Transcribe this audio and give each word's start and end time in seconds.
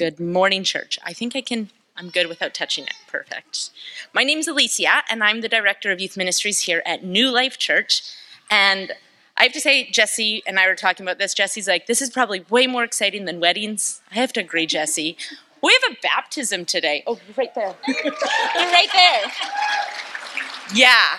Good 0.00 0.18
morning, 0.18 0.64
church. 0.64 0.98
I 1.04 1.12
think 1.12 1.36
I 1.36 1.42
can, 1.42 1.68
I'm 1.94 2.08
good 2.08 2.26
without 2.26 2.54
touching 2.54 2.84
it. 2.84 2.94
Perfect. 3.06 3.68
My 4.14 4.24
name's 4.24 4.48
Alicia, 4.48 5.02
and 5.10 5.22
I'm 5.22 5.42
the 5.42 5.48
director 5.48 5.92
of 5.92 6.00
youth 6.00 6.16
ministries 6.16 6.60
here 6.60 6.82
at 6.86 7.04
New 7.04 7.30
Life 7.30 7.58
Church. 7.58 8.00
And 8.50 8.92
I 9.36 9.42
have 9.42 9.52
to 9.52 9.60
say, 9.60 9.90
Jesse 9.90 10.42
and 10.46 10.58
I 10.58 10.66
were 10.68 10.74
talking 10.74 11.04
about 11.04 11.18
this. 11.18 11.34
Jesse's 11.34 11.68
like, 11.68 11.86
this 11.86 12.00
is 12.00 12.08
probably 12.08 12.46
way 12.48 12.66
more 12.66 12.82
exciting 12.82 13.26
than 13.26 13.40
weddings. 13.40 14.00
I 14.10 14.14
have 14.14 14.32
to 14.32 14.40
agree, 14.40 14.64
Jesse. 14.64 15.18
We 15.62 15.78
have 15.82 15.92
a 15.92 15.96
baptism 16.02 16.64
today. 16.64 17.02
Oh, 17.06 17.18
you're 17.26 17.34
right 17.36 17.54
there. 17.54 17.74
you're 17.86 18.72
right 18.72 18.88
there. 18.94 19.32
Yeah, 20.74 21.18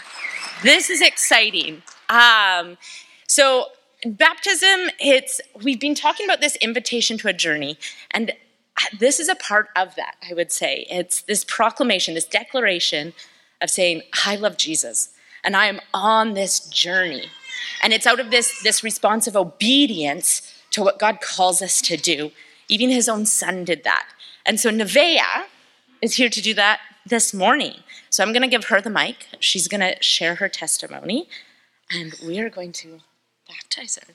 this 0.64 0.90
is 0.90 1.02
exciting. 1.02 1.84
Um, 2.10 2.80
so 3.28 3.68
baptism, 4.08 4.90
it's 5.00 5.40
we've 5.62 5.80
been 5.80 5.94
talking 5.94 6.26
about 6.26 6.42
this 6.42 6.56
invitation 6.56 7.20
to 7.20 7.28
a 7.28 7.34
journey, 7.34 7.78
and 8.10 8.32
this 8.98 9.20
is 9.20 9.30
a 9.30 9.36
part 9.36 9.70
of 9.76 9.96
that, 9.96 10.16
I 10.30 10.34
would 10.34 10.52
say. 10.52 10.86
It's 10.90 11.22
this 11.22 11.44
proclamation, 11.44 12.14
this 12.14 12.26
declaration 12.26 13.14
of 13.62 13.70
saying, 13.70 14.04
I 14.26 14.36
love 14.36 14.58
Jesus 14.58 15.10
and 15.44 15.56
I 15.56 15.68
am 15.68 15.80
on 15.94 16.34
this 16.34 16.60
journey. 16.60 17.26
And 17.82 17.94
it's 17.94 18.08
out 18.08 18.20
of 18.20 18.32
this, 18.32 18.62
this 18.64 18.84
response 18.84 19.28
of 19.28 19.36
obedience 19.36 20.54
to 20.72 20.82
what 20.82 21.00
God 21.00 21.20
calls 21.22 21.62
us 21.62 21.82
to 21.84 21.98
do. 21.98 22.32
Even 22.68 22.90
his 22.90 23.10
own 23.10 23.26
son 23.26 23.66
did 23.66 23.84
that. 23.84 24.08
And 24.46 24.60
so 24.60 24.70
Nevaeh 24.70 25.46
is 26.02 26.16
here 26.16 26.30
to 26.30 26.42
do 26.42 26.54
that 26.56 26.80
this 27.06 27.34
morning. 27.34 27.76
So 28.10 28.24
I'm 28.24 28.34
going 28.34 28.42
to 28.42 28.48
give 28.48 28.66
her 28.66 28.82
the 28.82 28.90
mic. 28.90 29.28
She's 29.40 29.68
going 29.68 29.82
to 29.82 30.02
share 30.02 30.36
her 30.36 30.50
testimony, 30.50 31.30
and 31.92 32.14
we 32.26 32.40
are 32.40 32.50
going 32.50 32.72
to 32.74 33.00
baptize 33.48 33.98
her. 33.98 34.14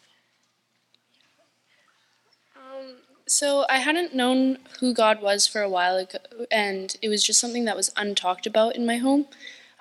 So 3.29 3.67
I 3.69 3.79
hadn't 3.79 4.15
known 4.15 4.59
who 4.81 4.95
God 4.95 5.21
was 5.21 5.47
for 5.47 5.61
a 5.61 5.69
while 5.69 5.97
ago, 5.97 6.19
and 6.51 6.97
it 7.03 7.09
was 7.09 7.25
just 7.25 7.41
something 7.41 7.65
that 7.65 7.77
was 7.77 7.91
untalked 7.91 8.47
about 8.47 8.77
in 8.77 8.87
my 8.87 8.99
home. 8.99 9.27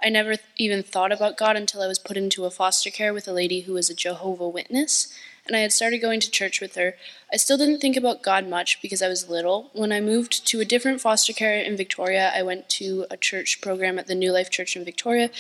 I 0.06 0.09
never 0.09 0.36
th- 0.36 0.45
even 0.58 0.84
thought 0.84 1.11
about 1.11 1.36
God 1.36 1.56
until 1.56 1.81
I 1.81 1.88
was 1.88 1.98
put 1.98 2.16
into 2.16 2.45
a 2.45 2.52
foster 2.52 2.92
care 2.92 3.11
with 3.11 3.28
a 3.28 3.34
lady 3.34 3.61
who 3.61 3.73
was 3.73 3.89
a 3.89 3.95
Jehovah 3.95 4.47
Witness, 4.47 5.12
and 5.47 5.56
I 5.56 5.62
had 5.62 5.73
started 5.73 5.97
going 5.97 6.20
to 6.20 6.30
church 6.30 6.62
with 6.62 6.75
her. 6.75 6.94
I 7.34 7.38
still 7.38 7.58
didn't 7.58 7.80
think 7.80 7.97
about 7.97 8.22
God 8.22 8.47
much 8.47 8.80
because 8.84 9.02
I 9.02 9.08
was 9.08 9.31
little. 9.31 9.72
When 9.73 9.92
I 9.92 10.02
moved 10.02 10.45
to 10.45 10.59
a 10.59 10.66
different 10.66 11.02
foster 11.02 11.34
care 11.34 11.59
in 11.59 11.75
Victoria, 11.75 12.31
I 12.36 12.44
went 12.44 12.70
to 12.70 13.08
a 13.09 13.17
church 13.17 13.62
program 13.62 13.97
at 13.97 14.06
the 14.06 14.14
New 14.14 14.31
Life 14.31 14.52
Church 14.52 14.75
in 14.75 14.86
Victoria, 14.86 15.31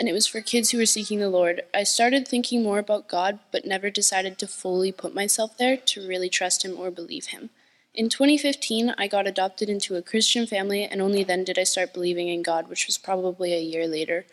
and 0.00 0.08
it 0.08 0.12
was 0.12 0.26
for 0.26 0.40
kids 0.40 0.70
who 0.70 0.78
were 0.78 0.86
seeking 0.86 1.20
the 1.20 1.30
Lord. 1.30 1.62
I 1.72 1.84
started 1.84 2.26
thinking 2.26 2.64
more 2.64 2.80
about 2.80 3.06
God, 3.06 3.38
but 3.52 3.66
never 3.66 3.88
decided 3.88 4.36
to 4.38 4.48
fully 4.48 4.90
put 4.90 5.14
myself 5.14 5.56
there 5.56 5.76
to 5.76 6.08
really 6.08 6.28
trust 6.28 6.64
Him 6.64 6.76
or 6.76 6.90
believe 6.90 7.26
Him. 7.26 7.50
In 7.98 8.08
2015, 8.08 8.94
I 8.96 9.08
got 9.08 9.26
adopted 9.26 9.68
into 9.68 9.96
a 9.96 10.02
Christian 10.02 10.46
family, 10.46 10.84
and 10.84 11.02
only 11.02 11.24
then 11.24 11.42
did 11.42 11.58
I 11.58 11.64
start 11.64 11.92
believing 11.92 12.28
in 12.28 12.44
God, 12.44 12.68
which 12.68 12.86
was 12.86 12.96
probably 12.96 13.52
a 13.52 13.60
year 13.60 13.88
later. 13.88 14.24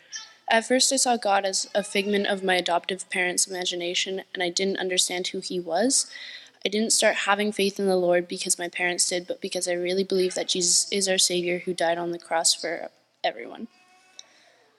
At 0.48 0.68
first, 0.68 0.92
I 0.92 0.96
saw 0.96 1.16
God 1.16 1.44
as 1.44 1.68
a 1.74 1.82
figment 1.82 2.28
of 2.28 2.44
my 2.44 2.54
adoptive 2.54 3.10
parents' 3.10 3.48
imagination, 3.48 4.22
and 4.32 4.40
I 4.40 4.50
didn't 4.50 4.78
understand 4.78 5.26
who 5.26 5.40
He 5.40 5.58
was. 5.58 6.08
I 6.64 6.68
didn't 6.68 6.92
start 6.92 7.26
having 7.26 7.50
faith 7.50 7.80
in 7.80 7.86
the 7.86 7.96
Lord 7.96 8.28
because 8.28 8.56
my 8.56 8.68
parents 8.68 9.08
did, 9.08 9.26
but 9.26 9.40
because 9.40 9.66
I 9.66 9.72
really 9.72 10.04
believe 10.04 10.34
that 10.34 10.46
Jesus 10.46 10.86
is 10.92 11.08
our 11.08 11.18
Savior 11.18 11.58
who 11.58 11.74
died 11.74 11.98
on 11.98 12.12
the 12.12 12.20
cross 12.20 12.54
for 12.54 12.90
everyone. 13.24 13.66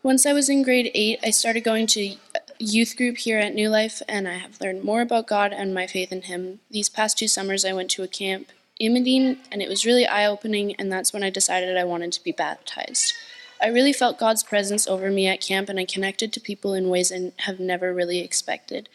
Once 0.02 0.26
I 0.26 0.32
was 0.32 0.48
in 0.48 0.64
grade 0.64 0.92
8, 0.96 1.20
I 1.26 1.32
started 1.32 1.66
going 1.66 1.88
to 1.88 2.16
youth 2.58 2.96
group 2.96 3.18
here 3.18 3.40
at 3.40 3.54
New 3.54 3.68
Life, 3.68 4.02
and 4.08 4.30
I 4.30 4.36
have 4.36 4.62
learned 4.62 4.86
more 4.86 5.02
about 5.02 5.28
God 5.28 5.52
and 5.52 5.74
my 5.74 5.88
faith 5.88 6.14
in 6.14 6.22
Him. 6.22 6.62
These 6.72 6.88
past 6.88 7.18
two 7.18 7.28
summers, 7.28 7.66
I 7.66 7.74
went 7.74 7.92
to 7.92 8.04
a 8.04 8.08
camp 8.08 8.48
Imadene, 8.82 9.38
and 9.52 9.62
it 9.62 9.70
was 9.70 9.86
really 9.86 10.06
eye 10.06 10.26
opening, 10.26 10.76
and 10.76 10.92
that's 10.92 11.14
when 11.14 11.24
I 11.24 11.30
decided 11.30 11.78
I 11.78 11.84
wanted 11.84 12.12
to 12.14 12.24
be 12.24 12.32
baptized. 12.32 13.14
I 13.62 13.68
really 13.68 13.94
felt 13.94 14.20
God's 14.20 14.44
presence 14.44 14.88
over 14.88 15.10
me 15.10 15.28
at 15.28 15.42
camp, 15.42 15.70
and 15.70 15.80
I 15.80 15.86
connected 15.86 16.32
to 16.34 16.40
people 16.40 16.74
in 16.74 16.90
ways 16.90 17.12
I 17.12 17.32
have 17.44 17.60
never 17.60 17.94
really 17.94 18.20
expected. 18.20 18.88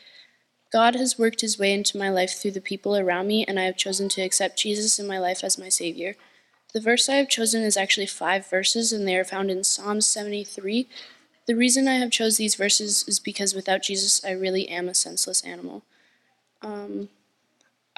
God 0.73 0.95
has 0.95 1.19
worked 1.19 1.41
his 1.41 1.59
way 1.59 1.75
into 1.75 1.99
my 1.99 2.11
life 2.11 2.33
through 2.33 2.53
the 2.53 2.61
people 2.61 2.97
around 2.97 3.27
me, 3.27 3.45
and 3.45 3.59
I 3.59 3.65
have 3.65 3.77
chosen 3.77 4.09
to 4.11 4.23
accept 4.23 4.59
Jesus 4.59 4.99
in 4.99 5.07
my 5.07 5.19
life 5.19 5.43
as 5.43 5.59
my 5.59 5.69
Savior. 5.69 6.15
The 6.73 6.81
verse 6.81 7.09
I 7.09 7.17
have 7.17 7.29
chosen 7.29 7.63
is 7.63 7.77
actually 7.77 8.07
five 8.07 8.49
verses, 8.49 8.93
and 8.93 9.07
they 9.07 9.17
are 9.17 9.25
found 9.25 9.51
in 9.51 9.65
Psalm 9.65 10.01
73. 10.01 10.89
The 11.47 11.57
reason 11.57 11.89
I 11.89 11.97
have 11.97 12.11
chose 12.11 12.37
these 12.37 12.55
verses 12.55 13.05
is 13.09 13.19
because 13.19 13.53
without 13.53 13.83
Jesus, 13.83 14.25
I 14.25 14.31
really 14.31 14.69
am 14.69 14.89
a 14.89 14.95
senseless 14.95 15.43
animal. 15.43 15.83
Um, 16.63 17.09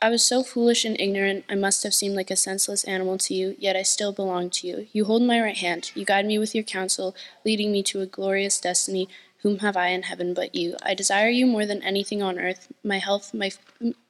I 0.00 0.10
was 0.10 0.25
so 0.25 0.43
foolish 0.43 0.84
and 0.84 1.00
ignorant, 1.00 1.44
I 1.49 1.55
must 1.55 1.82
have 1.84 1.94
seemed 1.94 2.15
like 2.15 2.31
a 2.31 2.37
senseless 2.37 2.84
animal 2.84 3.16
to 3.19 3.34
you, 3.34 3.56
yet 3.59 3.77
I 3.77 3.82
still 3.82 4.12
belong 4.12 4.50
to 4.50 4.66
you. 4.66 4.87
You 4.93 5.05
hold 5.05 5.22
my 5.22 5.41
right 5.41 5.56
hand, 5.56 5.93
you 5.94 6.05
guide 6.05 6.27
me 6.27 6.38
with 6.38 6.55
your 6.55 6.65
counsel, 6.65 7.15
leading 7.44 7.72
me 7.72 7.82
to 7.84 8.00
a 8.00 8.06
glorious 8.06 8.60
destiny. 8.60 9.09
Whom 9.38 9.59
have 9.59 9.77
I 9.77 9.88
in 9.88 10.05
heaven 10.05 10.32
but 10.32 10.55
you? 10.55 10.77
I 10.82 10.94
desire 10.94 11.28
you 11.28 11.47
more 11.47 11.66
than 11.66 11.82
anything 11.82 12.22
on 12.22 12.38
earth. 12.38 12.72
My 12.82 12.99
health 12.99 13.34
may, 13.34 13.53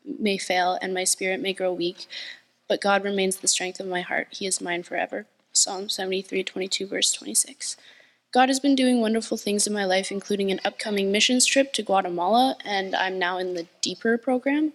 may 0.04 0.38
fail, 0.38 0.78
and 0.80 0.94
my 0.94 1.04
spirit 1.04 1.40
may 1.40 1.52
grow 1.52 1.72
weak, 1.72 2.06
but 2.68 2.80
God 2.80 3.02
remains 3.02 3.36
the 3.36 3.48
strength 3.48 3.80
of 3.80 3.86
my 3.86 4.00
heart. 4.00 4.28
He 4.30 4.46
is 4.46 4.60
mine 4.60 4.84
forever. 4.84 5.26
Psalm 5.52 5.88
73, 5.88 6.44
22, 6.44 6.86
verse 6.86 7.12
26. 7.12 7.76
God 8.32 8.48
has 8.48 8.58
been 8.58 8.74
doing 8.74 9.00
wonderful 9.00 9.36
things 9.36 9.66
in 9.66 9.72
my 9.72 9.84
life, 9.84 10.10
including 10.10 10.50
an 10.50 10.60
upcoming 10.64 11.12
missions 11.12 11.46
trip 11.46 11.72
to 11.74 11.82
Guatemala, 11.82 12.56
and 12.64 12.94
I'm 12.94 13.18
now 13.18 13.38
in 13.38 13.54
the 13.54 13.66
Deeper 13.80 14.18
program 14.18 14.72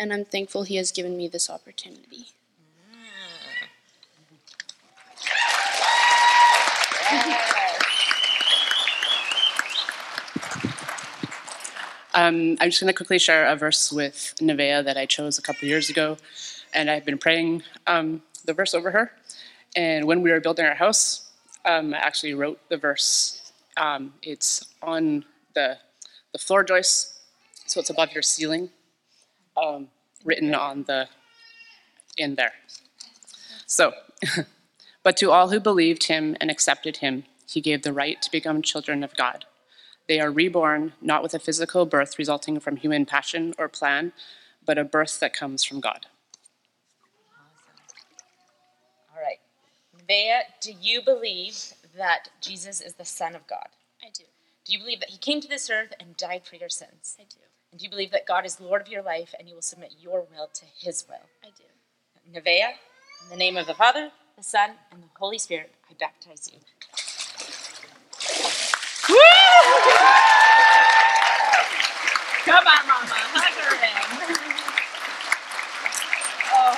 and 0.00 0.14
I'm 0.14 0.24
thankful 0.24 0.62
He 0.62 0.76
has 0.76 0.90
given 0.90 1.16
me 1.16 1.28
this 1.28 1.50
opportunity. 1.50 2.28
Um, 12.12 12.56
I'm 12.60 12.70
just 12.70 12.80
going 12.80 12.92
to 12.92 12.96
quickly 12.96 13.18
share 13.18 13.46
a 13.46 13.54
verse 13.54 13.92
with 13.92 14.34
Nevaeh 14.40 14.84
that 14.84 14.96
I 14.96 15.06
chose 15.06 15.38
a 15.38 15.42
couple 15.42 15.68
years 15.68 15.90
ago, 15.90 16.16
and 16.74 16.90
I've 16.90 17.04
been 17.04 17.18
praying 17.18 17.62
um, 17.86 18.22
the 18.44 18.52
verse 18.52 18.74
over 18.74 18.90
her. 18.90 19.12
And 19.76 20.06
when 20.06 20.20
we 20.22 20.32
were 20.32 20.40
building 20.40 20.64
our 20.64 20.74
house, 20.74 21.30
um, 21.64 21.94
I 21.94 21.98
actually 21.98 22.34
wrote 22.34 22.58
the 22.68 22.76
verse. 22.76 23.52
Um, 23.76 24.14
it's 24.22 24.64
on 24.82 25.24
the 25.54 25.78
the 26.32 26.38
floor 26.38 26.64
joist, 26.64 27.20
so 27.66 27.80
it's 27.80 27.90
above 27.90 28.12
your 28.12 28.22
ceiling. 28.22 28.70
Um, 29.62 29.88
written 30.24 30.54
on 30.54 30.84
the 30.84 31.08
in 32.16 32.34
there. 32.34 32.52
So, 33.66 33.92
but 35.02 35.16
to 35.18 35.30
all 35.30 35.50
who 35.50 35.60
believed 35.60 36.04
him 36.04 36.36
and 36.40 36.50
accepted 36.50 36.98
him, 36.98 37.24
he 37.48 37.60
gave 37.60 37.82
the 37.82 37.92
right 37.92 38.20
to 38.22 38.30
become 38.30 38.62
children 38.62 39.02
of 39.02 39.16
God. 39.16 39.44
They 40.08 40.20
are 40.20 40.30
reborn 40.30 40.92
not 41.00 41.22
with 41.22 41.34
a 41.34 41.38
physical 41.38 41.86
birth 41.86 42.18
resulting 42.18 42.58
from 42.60 42.76
human 42.76 43.06
passion 43.06 43.54
or 43.58 43.68
plan, 43.68 44.12
but 44.64 44.78
a 44.78 44.84
birth 44.84 45.20
that 45.20 45.32
comes 45.32 45.62
from 45.64 45.80
God. 45.80 46.06
All 49.14 49.22
right. 49.22 49.38
Bea, 50.06 50.40
do 50.60 50.72
you 50.72 51.02
believe 51.02 51.74
that 51.96 52.28
Jesus 52.40 52.80
is 52.80 52.94
the 52.94 53.04
Son 53.04 53.34
of 53.34 53.46
God? 53.46 53.68
I 54.02 54.08
do. 54.12 54.24
Do 54.64 54.72
you 54.72 54.78
believe 54.78 55.00
that 55.00 55.10
he 55.10 55.18
came 55.18 55.40
to 55.40 55.48
this 55.48 55.70
earth 55.70 55.92
and 56.00 56.16
died 56.16 56.42
for 56.44 56.56
your 56.56 56.68
sins? 56.68 57.16
I 57.18 57.24
do. 57.24 57.40
And 57.70 57.78
do 57.78 57.84
you 57.84 57.90
believe 57.90 58.10
that 58.10 58.26
God 58.26 58.44
is 58.44 58.60
Lord 58.60 58.82
of 58.82 58.88
your 58.88 59.02
life 59.02 59.32
and 59.38 59.48
you 59.48 59.54
will 59.54 59.62
submit 59.62 59.94
your 60.00 60.26
will 60.34 60.48
to 60.54 60.64
his 60.78 61.04
will? 61.08 61.26
I 61.44 61.48
do. 61.56 61.64
Nevaeh, 62.40 62.70
in 63.24 63.30
the 63.30 63.36
name 63.36 63.56
of 63.56 63.66
the 63.66 63.74
Father, 63.74 64.10
the 64.36 64.42
Son, 64.42 64.70
and 64.90 65.02
the 65.02 65.06
Holy 65.18 65.38
Spirit, 65.38 65.72
I 65.88 65.94
baptize 65.94 66.50
you. 66.52 66.58
Woo! 69.08 69.16
Come 72.44 72.66
on, 72.66 72.86
Mama, 72.88 73.06
hug. 73.08 73.54
Oh. 76.52 76.74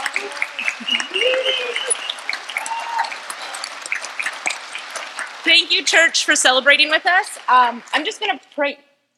Thank 5.44 5.72
you, 5.72 5.82
church, 5.84 6.24
for 6.24 6.36
celebrating 6.36 6.90
with 6.90 7.06
us. 7.06 7.38
Um, 7.48 7.82
I'm 7.92 8.04
just 8.04 8.20
going 8.20 8.38
to 8.38 8.44
pray. 8.54 8.74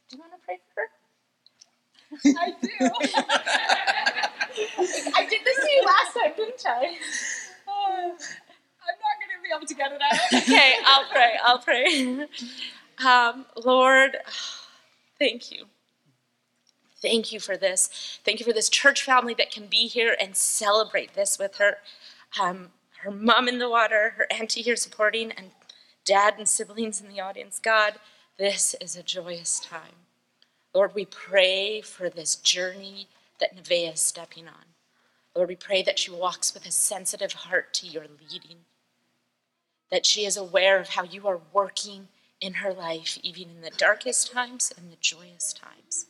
Do 0.08 0.16
you 0.16 0.18
want 0.20 0.32
to 0.32 0.38
pray 0.44 0.58
for 0.74 0.82
her? 0.82 0.88
I 2.24 2.54
do. 2.60 2.68
I 5.16 5.26
did 5.26 5.40
this 5.44 5.56
to 5.56 5.70
you 5.70 5.84
last 5.84 6.14
time, 6.14 6.32
didn't 6.36 6.64
I? 6.66 6.96
Oh, 7.68 8.16
I'm 8.82 8.98
not 9.00 9.16
going 9.20 9.32
to 9.34 9.42
be 9.42 9.50
able 9.54 9.66
to 9.66 9.74
get 9.74 9.92
it 9.92 10.00
out. 10.00 10.42
okay, 10.42 10.74
I'll 10.84 11.08
pray. 11.10 11.38
I'll 11.44 11.58
pray. 11.58 12.26
Um, 13.04 13.46
Lord, 13.64 14.18
thank 15.18 15.50
you. 15.50 15.66
Thank 17.02 17.32
you 17.32 17.40
for 17.40 17.56
this. 17.56 18.18
Thank 18.24 18.40
you 18.40 18.46
for 18.46 18.52
this 18.52 18.68
church 18.70 19.02
family 19.02 19.34
that 19.34 19.50
can 19.50 19.66
be 19.66 19.86
here 19.88 20.16
and 20.20 20.36
celebrate 20.36 21.14
this 21.14 21.38
with 21.38 21.56
her. 21.56 21.78
Um, 22.40 22.70
her 23.02 23.10
mom 23.10 23.48
in 23.48 23.58
the 23.58 23.68
water, 23.68 24.14
her 24.16 24.26
auntie 24.30 24.62
here 24.62 24.76
supporting, 24.76 25.30
and 25.32 25.50
dad 26.04 26.34
and 26.38 26.48
siblings 26.48 27.02
in 27.02 27.08
the 27.08 27.20
audience. 27.20 27.58
God, 27.58 27.94
this 28.38 28.74
is 28.80 28.96
a 28.96 29.02
joyous 29.02 29.60
time. 29.60 30.03
Lord, 30.74 30.94
we 30.94 31.04
pray 31.04 31.80
for 31.80 32.10
this 32.10 32.34
journey 32.36 33.06
that 33.38 33.56
Nevaeh 33.56 33.94
is 33.94 34.00
stepping 34.00 34.48
on. 34.48 34.64
Lord, 35.34 35.48
we 35.48 35.56
pray 35.56 35.82
that 35.82 35.98
she 35.98 36.10
walks 36.10 36.52
with 36.52 36.66
a 36.66 36.72
sensitive 36.72 37.32
heart 37.32 37.72
to 37.74 37.86
your 37.86 38.04
leading, 38.20 38.58
that 39.90 40.06
she 40.06 40.24
is 40.24 40.36
aware 40.36 40.78
of 40.78 40.90
how 40.90 41.04
you 41.04 41.26
are 41.28 41.40
working 41.52 42.08
in 42.40 42.54
her 42.54 42.72
life, 42.72 43.18
even 43.22 43.50
in 43.50 43.62
the 43.62 43.70
darkest 43.70 44.32
times 44.32 44.72
and 44.76 44.90
the 44.90 44.96
joyous 45.00 45.52
times. 45.52 46.06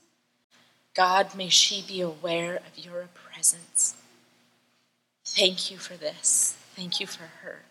God, 0.94 1.34
may 1.34 1.48
she 1.48 1.84
be 1.86 2.00
aware 2.00 2.56
of 2.56 2.78
your 2.78 3.08
presence. 3.14 3.96
Thank 5.24 5.70
you 5.70 5.78
for 5.78 5.94
this. 5.94 6.56
Thank 6.76 7.00
you 7.00 7.06
for 7.06 7.24
her. 7.42 7.62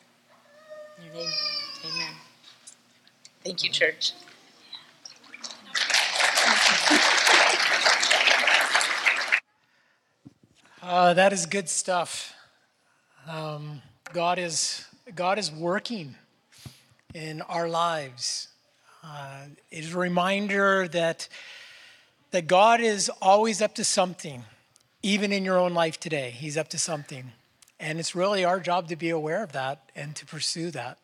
In 0.98 1.06
your 1.06 1.14
name, 1.14 1.32
amen. 1.86 2.14
Thank 3.44 3.64
you, 3.64 3.70
church. 3.70 4.14
Uh, 10.82 11.14
that 11.14 11.32
is 11.34 11.46
good 11.46 11.70
stuff. 11.70 12.36
Um, 13.28 13.82
God 14.12 14.38
is 14.38 14.86
God 15.16 15.40
is 15.40 15.52
working 15.52 16.16
in 17.14 17.42
our 17.42 17.68
lives. 17.68 18.50
Uh, 19.04 19.46
it 19.72 19.86
is 19.86 19.96
a 19.96 19.98
reminder 19.98 20.88
that 20.90 21.28
that 22.32 22.48
God 22.48 22.82
is 22.82 23.10
always 23.22 23.62
up 23.62 23.76
to 23.76 23.84
something, 23.84 24.44
even 25.02 25.32
in 25.32 25.46
your 25.46 25.58
own 25.58 25.74
life 25.74 26.00
today. 26.00 26.32
He's 26.32 26.58
up 26.58 26.68
to 26.70 26.78
something, 26.78 27.32
and 27.80 28.00
it's 28.00 28.14
really 28.14 28.44
our 28.44 28.60
job 28.60 28.88
to 28.90 28.96
be 28.96 29.10
aware 29.10 29.42
of 29.42 29.52
that 29.54 29.90
and 29.96 30.16
to 30.16 30.26
pursue 30.26 30.70
that. 30.72 30.98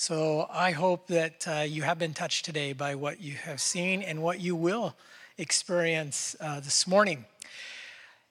So 0.00 0.46
I 0.48 0.70
hope 0.70 1.08
that 1.08 1.48
uh, 1.48 1.64
you 1.68 1.82
have 1.82 1.98
been 1.98 2.14
touched 2.14 2.44
today 2.44 2.72
by 2.72 2.94
what 2.94 3.20
you 3.20 3.34
have 3.34 3.60
seen 3.60 4.00
and 4.00 4.22
what 4.22 4.38
you 4.38 4.54
will 4.54 4.94
experience 5.38 6.36
uh, 6.40 6.60
this 6.60 6.86
morning. 6.86 7.24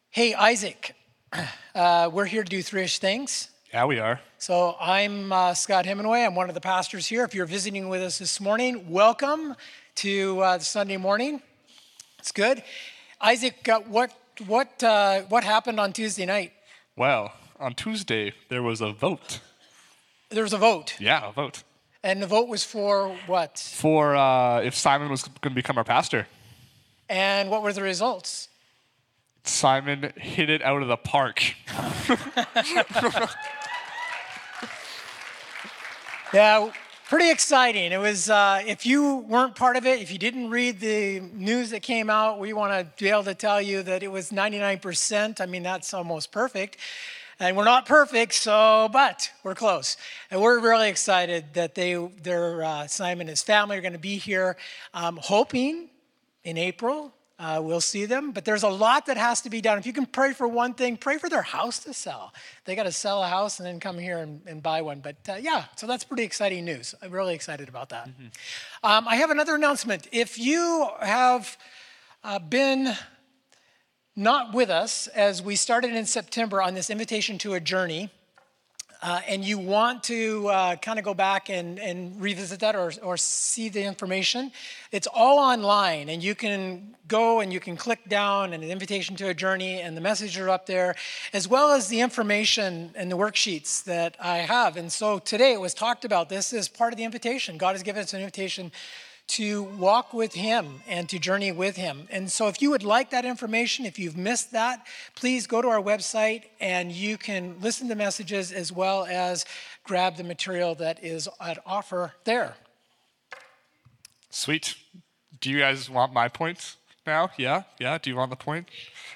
Hey, 0.10 0.34
Isaac, 0.34 0.96
uh, 1.76 2.10
we're 2.14 2.24
here 2.24 2.46
to 2.46 2.50
do 2.50 2.64
three-ish 2.64 3.00
things. 3.00 3.50
Yeah, 3.74 3.84
we 3.84 4.00
are. 4.00 4.22
So 4.38 4.78
I'm 4.80 5.34
uh, 5.34 5.54
Scott 5.56 5.86
Hemingway. 5.86 6.24
I'm 6.24 6.36
one 6.36 6.48
of 6.48 6.56
the 6.56 6.62
pastors 6.62 7.06
here. 7.06 7.26
If 7.26 7.36
you're 7.36 7.46
visiting 7.46 7.90
with 7.90 8.02
us 8.02 8.18
this 8.18 8.40
morning, 8.40 8.90
welcome 8.90 9.54
to 9.96 10.40
uh, 10.40 10.60
Sunday 10.60 10.96
morning. 10.96 11.42
It's 12.18 12.32
good. 12.32 12.64
Isaac, 13.20 13.68
uh, 13.68 13.82
what 13.82 14.14
what 14.46 14.82
uh, 14.82 15.24
what 15.24 15.44
happened 15.44 15.82
on 15.82 15.92
Tuesday 15.92 16.26
night? 16.26 16.54
Well, 16.96 17.34
on 17.60 17.74
Tuesday 17.74 18.32
there 18.48 18.64
was 18.64 18.80
a 18.80 18.94
vote. 18.94 19.42
There 20.30 20.44
was 20.44 20.54
a 20.54 20.58
vote, 20.58 20.96
Yeah, 21.00 21.30
a 21.30 21.32
vote 21.32 21.64
and 22.04 22.22
the 22.22 22.28
vote 22.28 22.48
was 22.48 22.64
for 22.64 23.10
what? 23.28 23.58
for 23.76 24.16
uh, 24.16 24.62
if 24.62 24.76
Simon 24.76 25.10
was 25.10 25.24
going 25.24 25.52
to 25.54 25.56
become 25.56 25.78
our 25.78 25.84
pastor. 25.84 26.28
And 27.10 27.50
what 27.50 27.64
were 27.64 27.74
the 27.74 27.82
results? 27.82 28.50
Simon 29.44 30.12
hit 30.18 30.50
it 30.50 30.62
out 30.62 30.82
of 30.82 30.88
the 30.88 30.98
park. 30.98 31.54
Yeah, 36.34 36.72
pretty 37.08 37.32
exciting. 37.32 37.94
It 37.94 38.00
was, 38.00 38.30
uh, 38.30 38.62
if 38.66 38.86
you 38.86 39.20
weren't 39.30 39.56
part 39.56 39.78
of 39.78 39.86
it, 39.86 40.02
if 40.02 40.12
you 40.12 40.18
didn't 40.18 40.50
read 40.50 40.82
the 40.82 41.22
news 41.22 41.70
that 41.70 41.82
came 41.82 42.10
out, 42.10 42.38
we 42.38 42.52
want 42.52 42.74
to 42.74 43.04
be 43.04 43.10
able 43.10 43.24
to 43.24 43.34
tell 43.34 43.62
you 43.62 43.82
that 43.84 44.04
it 44.04 44.10
was 44.12 44.32
99%. 44.32 45.40
I 45.40 45.46
mean, 45.46 45.64
that's 45.64 45.94
almost 45.94 46.32
perfect. 46.34 46.76
And 47.40 47.56
we're 47.56 47.66
not 47.66 47.86
perfect, 47.86 48.34
so, 48.34 48.90
but 48.92 49.32
we're 49.44 49.56
close. 49.56 49.96
And 50.32 50.42
we're 50.42 50.60
really 50.60 50.90
excited 50.90 51.54
that 51.54 51.76
they, 51.76 51.94
their, 51.96 52.64
uh, 52.64 52.88
Simon 52.88 53.22
and 53.22 53.30
his 53.30 53.44
family 53.44 53.78
are 53.78 53.82
going 53.82 53.94
to 53.94 54.00
be 54.00 54.18
here, 54.18 54.58
um, 54.94 55.20
hoping 55.22 55.90
in 56.44 56.58
April 56.58 57.14
uh, 57.40 57.62
we'll 57.64 57.82
see 57.82 58.06
them. 58.06 58.32
But 58.32 58.46
there's 58.46 58.64
a 58.64 58.70
lot 58.70 59.06
that 59.06 59.18
has 59.18 59.42
to 59.42 59.50
be 59.50 59.62
done. 59.62 59.78
If 59.78 59.86
you 59.86 59.94
can 59.94 60.06
pray 60.06 60.34
for 60.34 60.48
one 60.48 60.74
thing, 60.74 60.98
pray 60.98 61.18
for 61.18 61.30
their 61.30 61.44
house 61.44 61.80
to 61.80 61.94
sell. 61.94 62.34
They 62.66 62.76
got 62.76 62.84
to 62.84 62.92
sell 62.92 63.24
a 63.24 63.28
house 63.28 63.60
and 63.60 63.68
then 63.68 63.80
come 63.80 64.00
here 64.00 64.18
and, 64.18 64.42
and 64.48 64.64
buy 64.64 64.82
one. 64.82 65.00
But 65.02 65.18
uh, 65.30 65.36
yeah, 65.36 65.66
so 65.76 65.86
that's 65.86 66.04
pretty 66.04 66.24
exciting 66.24 66.66
news. 66.66 66.96
I'm 67.02 67.12
really 67.12 67.36
excited 67.36 67.70
about 67.70 67.90
that. 67.90 68.10
Um, 68.84 69.08
I 69.08 69.18
have 69.18 69.30
another 69.30 69.56
announcement. 69.56 70.08
If 70.12 70.40
you 70.40 70.90
have 71.00 71.58
uh, 72.24 72.40
been 72.40 72.96
not 74.18 74.52
with 74.52 74.72
us 74.72 75.06
as 75.08 75.44
we 75.44 75.56
started 75.56 75.94
in 75.94 76.06
September 76.08 76.60
on 76.60 76.74
this 76.74 76.90
invitation 76.90 77.38
to 77.38 77.54
a 77.54 77.60
journey, 77.60 78.10
uh, 79.04 79.22
and 79.28 79.46
you 79.46 79.60
want 79.60 80.04
to 80.04 80.48
uh, 80.48 80.76
kind 80.78 80.98
of 80.98 81.06
go 81.06 81.14
back 81.14 81.52
and, 81.52 81.78
and 81.78 82.20
revisit 82.20 82.60
that 82.60 82.76
or, 82.76 82.92
or 83.04 83.16
see 83.16 83.70
the 83.70 83.84
information, 83.84 84.52
it's 84.92 85.06
all 85.14 85.38
online 85.38 86.10
and 86.10 86.24
you 86.24 86.34
can 86.34 86.96
go 87.08 87.42
and 87.42 87.54
you 87.54 87.60
can 87.60 87.78
click 87.78 88.00
down 88.10 88.54
and 88.54 88.64
an 88.64 88.72
invitation 88.72 89.16
to 89.16 89.30
a 89.30 89.36
journey 89.36 89.82
and 89.82 89.96
the 89.96 90.02
messages 90.02 90.36
are 90.38 90.50
up 90.50 90.66
there, 90.66 90.96
as 91.32 91.48
well 91.48 91.72
as 91.72 91.88
the 91.88 92.00
information 92.00 92.92
and 92.96 93.12
the 93.12 93.18
worksheets 93.18 93.84
that 93.84 94.16
I 94.20 94.38
have. 94.38 94.78
And 94.78 94.92
so 94.92 95.20
today 95.20 95.54
it 95.54 95.62
was 95.62 95.76
talked 95.76 96.06
about. 96.06 96.28
This 96.28 96.52
is 96.52 96.68
part 96.68 96.92
of 96.92 96.98
the 96.98 97.04
invitation. 97.04 97.60
God 97.60 97.74
has 97.74 97.84
given 97.84 98.02
us 98.02 98.16
an 98.16 98.22
invitation 98.22 98.72
to 99.28 99.64
walk 99.64 100.14
with 100.14 100.34
Him 100.34 100.82
and 100.88 101.10
to 101.10 101.20
journey 101.20 101.52
with 101.52 101.76
Him. 101.76 102.08
And 102.10 102.32
so, 102.32 102.48
if 102.48 102.62
you 102.62 102.70
would 102.70 102.84
like 102.84 103.12
that 103.12 103.26
information, 103.26 103.86
if 103.86 104.00
you've 104.00 104.18
missed 104.18 104.52
that, 104.52 104.86
please 105.16 105.48
go 105.48 105.62
to 105.62 105.68
our 105.68 105.82
website 105.82 106.44
and 106.60 106.92
you 106.92 107.18
can 107.18 107.56
listen 107.62 107.90
to 107.90 107.96
messages 107.96 108.52
as 108.52 108.72
well 108.72 109.06
as 109.06 109.46
grab 109.84 110.18
the 110.18 110.24
material 110.24 110.76
that 110.76 111.04
is 111.04 111.28
at 111.42 111.60
offer 111.66 112.14
there. 112.24 112.56
Sweet. 114.30 114.76
Do 115.40 115.50
you 115.50 115.60
guys 115.60 115.90
want 115.90 116.14
my 116.14 116.28
point 116.28 116.76
now? 117.06 117.30
Yeah? 117.38 117.64
Yeah? 117.80 117.98
Do 117.98 118.10
you 118.10 118.16
want 118.16 118.30
the 118.30 118.36
point? 118.36 118.68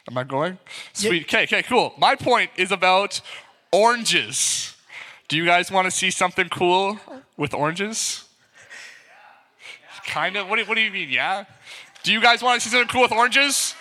Am 0.10 0.18
I 0.18 0.24
going? 0.24 0.58
Sweet. 0.94 1.24
Okay, 1.24 1.44
okay, 1.44 1.64
cool. 1.64 1.94
My 1.98 2.16
point 2.16 2.52
is 2.58 2.72
about 2.72 3.22
oranges. 3.72 4.76
Do 5.28 5.38
you 5.38 5.46
guys 5.46 5.72
want 5.72 5.86
to 5.86 5.92
see 5.92 6.12
something 6.12 6.50
cool 6.50 7.00
with 7.38 7.54
oranges? 7.54 8.26
Kind 10.06 10.36
of. 10.36 10.50
What 10.50 10.58
do, 10.58 10.66
what 10.66 10.76
do 10.76 10.82
you 10.82 10.92
mean, 10.92 11.10
yeah? 11.10 11.46
Do 12.04 12.12
you 12.12 12.22
guys 12.22 12.42
want 12.42 12.62
to 12.62 12.68
see 12.68 12.72
something 12.72 12.88
cool 12.88 13.04
with 13.04 13.12
oranges? 13.12 13.76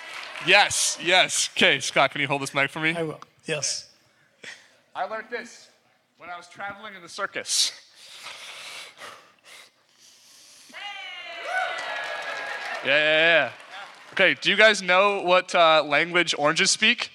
Yes, 0.47 0.99
yes. 1.03 1.51
Okay, 1.57 1.81
Scott, 1.81 2.11
can 2.13 2.21
you 2.21 2.27
hold 2.27 2.43
this 2.43 2.55
mic 2.55 2.71
for 2.71 2.81
me? 2.81 2.95
I 2.97 3.03
will. 3.03 3.21
Yes. 3.47 3.91
I 4.95 5.05
learned 5.05 5.29
this 5.31 5.69
when 6.19 6.31
I 6.31 6.37
was 6.37 6.49
traveling 6.49 6.95
in 6.95 7.03
the 7.03 7.09
circus. 7.09 7.73
Yeah, 12.85 12.87
yeah, 12.87 12.95
yeah. 12.95 13.51
Okay, 14.13 14.35
do 14.41 14.51
you 14.51 14.57
guys 14.57 14.83
know 14.83 15.23
what 15.23 15.55
uh, 15.55 15.83
language 15.85 16.35
oranges 16.39 16.71
speak? 16.71 17.11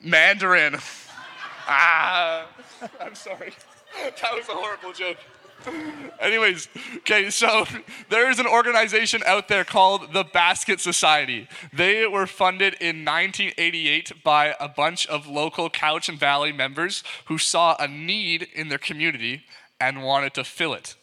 Mandarin. 0.00 0.76
ah, 1.68 2.46
I'm 3.00 3.14
sorry. 3.14 3.52
That 4.20 4.34
was 4.34 4.46
a 4.50 4.52
horrible 4.52 4.92
joke. 4.92 5.16
Anyways, 6.20 6.68
okay, 6.98 7.30
so 7.30 7.64
there's 8.08 8.38
an 8.38 8.46
organization 8.46 9.22
out 9.26 9.48
there 9.48 9.64
called 9.64 10.12
the 10.12 10.24
Basket 10.24 10.80
Society. 10.80 11.48
They 11.72 12.06
were 12.06 12.26
funded 12.26 12.74
in 12.74 13.04
1988 13.04 14.22
by 14.22 14.54
a 14.58 14.68
bunch 14.68 15.06
of 15.06 15.26
local 15.26 15.70
Cowichan 15.70 16.18
Valley 16.18 16.52
members 16.52 17.02
who 17.26 17.38
saw 17.38 17.76
a 17.78 17.88
need 17.88 18.48
in 18.54 18.68
their 18.68 18.78
community 18.78 19.44
and 19.80 20.02
wanted 20.02 20.34
to 20.34 20.44
fill 20.44 20.74
it. 20.74 20.94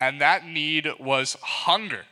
And 0.00 0.20
that 0.20 0.46
need 0.46 0.88
was 0.98 1.36
hunger. 1.40 2.04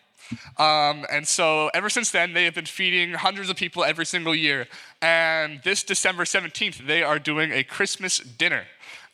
Um, 0.57 1.05
and 1.11 1.29
so 1.29 1.71
ever 1.75 1.91
since 1.91 2.11
then, 2.11 2.33
they 2.33 2.45
have 2.45 2.55
been 2.55 2.65
feeding 2.65 3.13
hundreds 3.13 3.51
of 3.51 3.57
people 3.57 3.85
every 3.85 4.07
single 4.07 4.35
year. 4.35 4.67
And 5.03 5.61
this 5.65 5.83
December 5.83 6.25
17th, 6.25 6.87
they 6.87 7.03
are 7.03 7.19
doing 7.19 7.53
a 7.53 7.63
Christmas 7.63 8.19
dinner. 8.19 8.65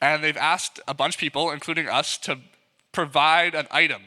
And 0.01 0.23
they've 0.23 0.37
asked 0.37 0.81
a 0.87 0.95
bunch 0.95 1.17
of 1.17 1.21
people, 1.21 1.51
including 1.51 1.89
us, 1.89 2.17
to 2.19 2.39
provide 2.93 3.55
an 3.55 3.67
item. 3.71 4.03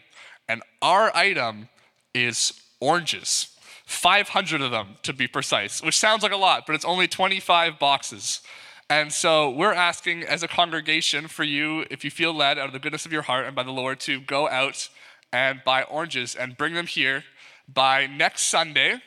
And 0.47 0.61
our 0.81 1.15
item 1.15 1.69
is 2.13 2.53
oranges. 2.79 3.49
500 3.85 4.61
of 4.61 4.71
them, 4.71 4.95
to 5.03 5.13
be 5.13 5.27
precise, 5.27 5.81
which 5.81 5.97
sounds 5.97 6.23
like 6.23 6.31
a 6.31 6.37
lot, 6.37 6.65
but 6.65 6.73
it's 6.73 6.85
only 6.85 7.07
25 7.07 7.77
boxes. 7.79 8.41
And 8.89 9.11
so 9.11 9.49
we're 9.49 9.73
asking 9.73 10.23
as 10.23 10.43
a 10.43 10.47
congregation 10.47 11.27
for 11.27 11.43
you, 11.43 11.85
if 11.89 12.03
you 12.03 12.11
feel 12.11 12.33
led 12.33 12.57
out 12.57 12.67
of 12.67 12.73
the 12.73 12.79
goodness 12.79 13.05
of 13.05 13.11
your 13.11 13.23
heart 13.23 13.45
and 13.45 13.55
by 13.55 13.63
the 13.63 13.71
Lord, 13.71 13.99
to 14.01 14.19
go 14.21 14.49
out 14.49 14.89
and 15.31 15.61
buy 15.63 15.83
oranges 15.83 16.35
and 16.35 16.57
bring 16.57 16.73
them 16.73 16.87
here 16.87 17.23
by 17.71 18.07
next 18.07 18.43
Sunday, 18.43 19.01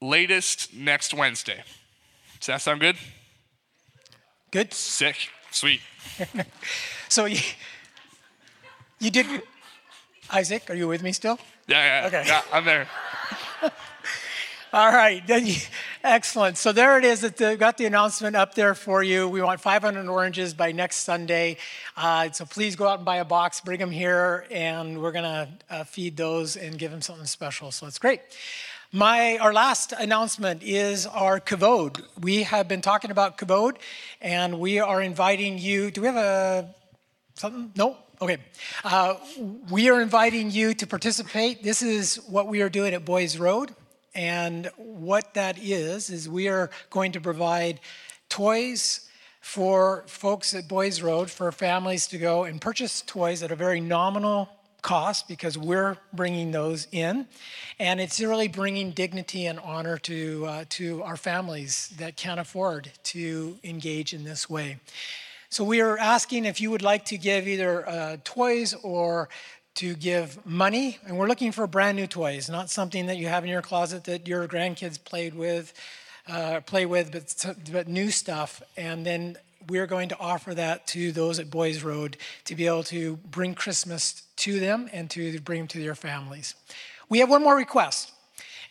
latest 0.00 0.74
next 0.74 1.14
Wednesday. 1.14 1.62
Does 2.38 2.46
that 2.46 2.60
sound 2.60 2.80
good? 2.80 2.96
Good. 4.50 4.72
Sick. 4.72 5.16
Sweet. 5.50 5.80
So 7.10 7.26
you, 8.98 9.10
did. 9.10 9.42
Isaac, 10.30 10.68
are 10.70 10.74
you 10.74 10.88
with 10.88 11.02
me 11.02 11.12
still? 11.12 11.38
Yeah, 11.66 12.02
yeah. 12.02 12.06
Okay. 12.06 12.24
Yeah, 12.26 12.42
I'm 12.52 12.64
there. 12.64 12.86
All 14.72 14.92
right, 14.92 15.26
then 15.26 15.46
you- 15.46 15.54
excellent. 16.04 16.58
So 16.58 16.72
there 16.72 16.98
it 16.98 17.04
is. 17.04 17.24
It 17.24 17.58
got 17.58 17.78
the 17.78 17.86
announcement 17.86 18.36
up 18.36 18.54
there 18.54 18.74
for 18.74 19.02
you. 19.02 19.26
We 19.26 19.40
want 19.40 19.60
500 19.60 20.06
oranges 20.08 20.52
by 20.52 20.72
next 20.72 20.96
Sunday. 21.04 21.56
Uh, 21.96 22.30
so 22.32 22.44
please 22.44 22.76
go 22.76 22.86
out 22.86 22.98
and 22.98 23.04
buy 23.06 23.16
a 23.16 23.24
box, 23.24 23.62
bring 23.62 23.78
them 23.80 23.90
here, 23.90 24.46
and 24.50 25.00
we're 25.00 25.12
gonna 25.12 25.48
uh, 25.70 25.84
feed 25.84 26.18
those 26.18 26.56
and 26.56 26.78
give 26.78 26.90
them 26.90 27.00
something 27.00 27.24
special. 27.24 27.70
So 27.72 27.86
it's 27.86 27.98
great. 27.98 28.20
My 28.92 29.38
our 29.38 29.52
last 29.54 29.92
announcement 29.92 30.62
is 30.62 31.06
our 31.06 31.40
kavod. 31.40 32.02
We 32.20 32.42
have 32.42 32.68
been 32.68 32.80
talking 32.82 33.10
about 33.10 33.38
kavod, 33.38 33.76
and 34.20 34.60
we 34.60 34.80
are 34.80 35.00
inviting 35.00 35.58
you. 35.58 35.90
Do 35.90 36.02
we 36.02 36.06
have 36.08 36.16
a 36.16 36.74
something? 37.34 37.72
No. 37.74 37.96
Okay. 38.20 38.38
Uh, 38.82 39.14
we 39.70 39.88
are 39.90 40.00
inviting 40.02 40.50
you 40.50 40.74
to 40.74 40.88
participate. 40.88 41.62
This 41.62 41.82
is 41.82 42.16
what 42.28 42.48
we 42.48 42.62
are 42.62 42.68
doing 42.68 42.92
at 42.92 43.04
Boys 43.04 43.38
Road, 43.38 43.72
and 44.12 44.68
what 44.76 45.34
that 45.34 45.56
is 45.56 46.10
is 46.10 46.28
we 46.28 46.48
are 46.48 46.68
going 46.90 47.12
to 47.12 47.20
provide 47.20 47.78
toys 48.28 49.08
for 49.40 50.02
folks 50.08 50.52
at 50.52 50.66
Boys 50.66 51.00
Road 51.00 51.30
for 51.30 51.52
families 51.52 52.08
to 52.08 52.18
go 52.18 52.42
and 52.42 52.60
purchase 52.60 53.02
toys 53.02 53.44
at 53.44 53.52
a 53.52 53.56
very 53.56 53.80
nominal 53.80 54.48
cost 54.82 55.28
because 55.28 55.56
we're 55.56 55.96
bringing 56.12 56.50
those 56.50 56.88
in. 56.90 57.24
And 57.78 58.00
it's 58.00 58.18
really 58.18 58.48
bringing 58.48 58.90
dignity 58.90 59.46
and 59.46 59.60
honor 59.60 59.96
to, 59.98 60.44
uh, 60.44 60.64
to 60.70 61.04
our 61.04 61.16
families 61.16 61.94
that 61.98 62.16
can't 62.16 62.40
afford 62.40 62.90
to 63.04 63.58
engage 63.62 64.12
in 64.12 64.24
this 64.24 64.50
way. 64.50 64.80
So 65.50 65.64
we 65.64 65.80
are 65.80 65.98
asking 65.98 66.44
if 66.44 66.60
you 66.60 66.70
would 66.70 66.82
like 66.82 67.06
to 67.06 67.16
give 67.16 67.48
either 67.48 67.88
uh, 67.88 68.16
toys 68.22 68.74
or 68.74 69.30
to 69.76 69.94
give 69.94 70.44
money. 70.44 70.98
And 71.06 71.16
we're 71.16 71.28
looking 71.28 71.52
for 71.52 71.66
brand 71.66 71.96
new 71.96 72.06
toys, 72.06 72.50
not 72.50 72.68
something 72.68 73.06
that 73.06 73.16
you 73.16 73.28
have 73.28 73.44
in 73.44 73.50
your 73.50 73.62
closet 73.62 74.04
that 74.04 74.28
your 74.28 74.46
grandkids 74.46 75.02
played 75.02 75.34
with. 75.34 75.72
Uh, 76.26 76.60
play 76.60 76.84
with, 76.84 77.10
but, 77.10 77.56
but 77.72 77.88
new 77.88 78.10
stuff. 78.10 78.62
And 78.76 79.06
then 79.06 79.38
we're 79.66 79.86
going 79.86 80.10
to 80.10 80.18
offer 80.18 80.54
that 80.54 80.86
to 80.88 81.10
those 81.10 81.38
at 81.38 81.50
Boys 81.50 81.82
Road 81.82 82.18
to 82.44 82.54
be 82.54 82.66
able 82.66 82.82
to 82.84 83.16
bring 83.16 83.54
Christmas 83.54 84.24
to 84.36 84.60
them 84.60 84.90
and 84.92 85.08
to 85.10 85.40
bring 85.40 85.60
them 85.60 85.68
to 85.68 85.80
their 85.80 85.94
families. 85.94 86.54
We 87.08 87.20
have 87.20 87.30
one 87.30 87.42
more 87.42 87.56
request, 87.56 88.12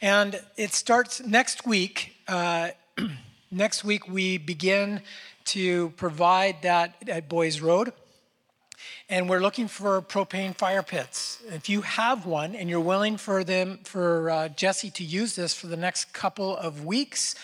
and 0.01 0.39
it 0.55 0.74
starts 0.74 1.19
next 1.22 1.65
week. 1.65 2.15
Uh, 2.27 2.69
next 3.51 3.84
week, 3.84 4.07
we 4.07 4.38
begin 4.38 5.01
to 5.48 5.89
provide 5.92 6.62
that 6.62 6.96
at 7.08 7.27
Boys 7.30 7.60
Road. 7.62 7.94
And 9.10 9.30
we're 9.30 9.39
looking 9.39 9.68
for 9.68 10.01
propane 10.01 10.56
fire 10.56 10.84
pits. 10.84 11.42
If 11.48 11.70
you 11.70 11.82
have 11.82 12.25
one 12.25 12.56
and 12.56 12.70
you're 12.70 12.80
willing 12.80 13.18
for 13.18 13.44
them, 13.44 13.80
for 13.84 14.30
uh, 14.30 14.50
Jesse 14.50 14.89
to 14.92 15.04
use 15.04 15.36
this 15.36 15.54
for 15.54 15.68
the 15.68 15.77
next 15.77 16.13
couple 16.13 16.56
of 16.56 16.86
weeks, 16.86 17.36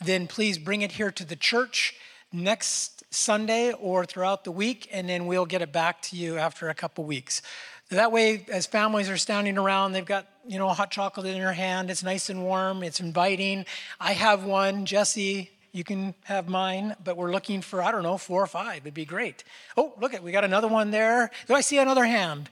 then 0.00 0.26
please 0.26 0.58
bring 0.58 0.82
it 0.82 0.92
here 0.92 1.10
to 1.10 1.24
the 1.24 1.36
church 1.36 1.94
next 2.32 3.04
Sunday 3.10 3.72
or 3.72 4.04
throughout 4.04 4.44
the 4.44 4.52
week, 4.52 4.88
and 4.92 5.08
then 5.08 5.26
we'll 5.26 5.46
get 5.46 5.62
it 5.62 5.72
back 5.72 6.00
to 6.02 6.16
you 6.16 6.38
after 6.38 6.68
a 6.68 6.74
couple 6.74 7.04
weeks. 7.04 7.42
That 7.90 8.12
way, 8.12 8.46
as 8.50 8.66
families 8.66 9.10
are 9.10 9.16
standing 9.16 9.58
around, 9.58 9.92
they've 9.92 10.04
got 10.04 10.26
you 10.46 10.58
know 10.58 10.68
hot 10.68 10.90
chocolate 10.90 11.26
in 11.26 11.34
their 11.34 11.52
hand. 11.52 11.90
It's 11.90 12.04
nice 12.04 12.30
and 12.30 12.44
warm. 12.44 12.82
It's 12.82 13.00
inviting. 13.00 13.66
I 13.98 14.12
have 14.12 14.44
one. 14.44 14.86
Jesse, 14.86 15.50
you 15.72 15.84
can 15.84 16.14
have 16.24 16.48
mine, 16.48 16.96
but 17.04 17.16
we're 17.16 17.30
looking 17.30 17.62
for 17.62 17.82
I 17.82 17.92
don't 17.92 18.02
know 18.02 18.18
four 18.18 18.42
or 18.42 18.46
five. 18.46 18.82
It'd 18.82 18.94
be 18.94 19.04
great. 19.04 19.44
Oh, 19.76 19.94
look 20.00 20.14
at 20.14 20.22
we 20.22 20.32
got 20.32 20.44
another 20.44 20.68
one 20.68 20.90
there. 20.90 21.30
Do 21.46 21.54
I 21.54 21.60
see 21.60 21.78
another 21.78 22.04
hand? 22.04 22.48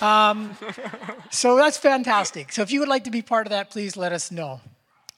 Um, 0.00 0.56
so 1.30 1.56
that's 1.56 1.76
fantastic. 1.76 2.52
So 2.52 2.62
if 2.62 2.72
you 2.72 2.80
would 2.80 2.88
like 2.88 3.04
to 3.04 3.10
be 3.10 3.22
part 3.22 3.46
of 3.46 3.50
that, 3.50 3.70
please 3.70 3.96
let 3.96 4.12
us 4.12 4.30
know. 4.30 4.60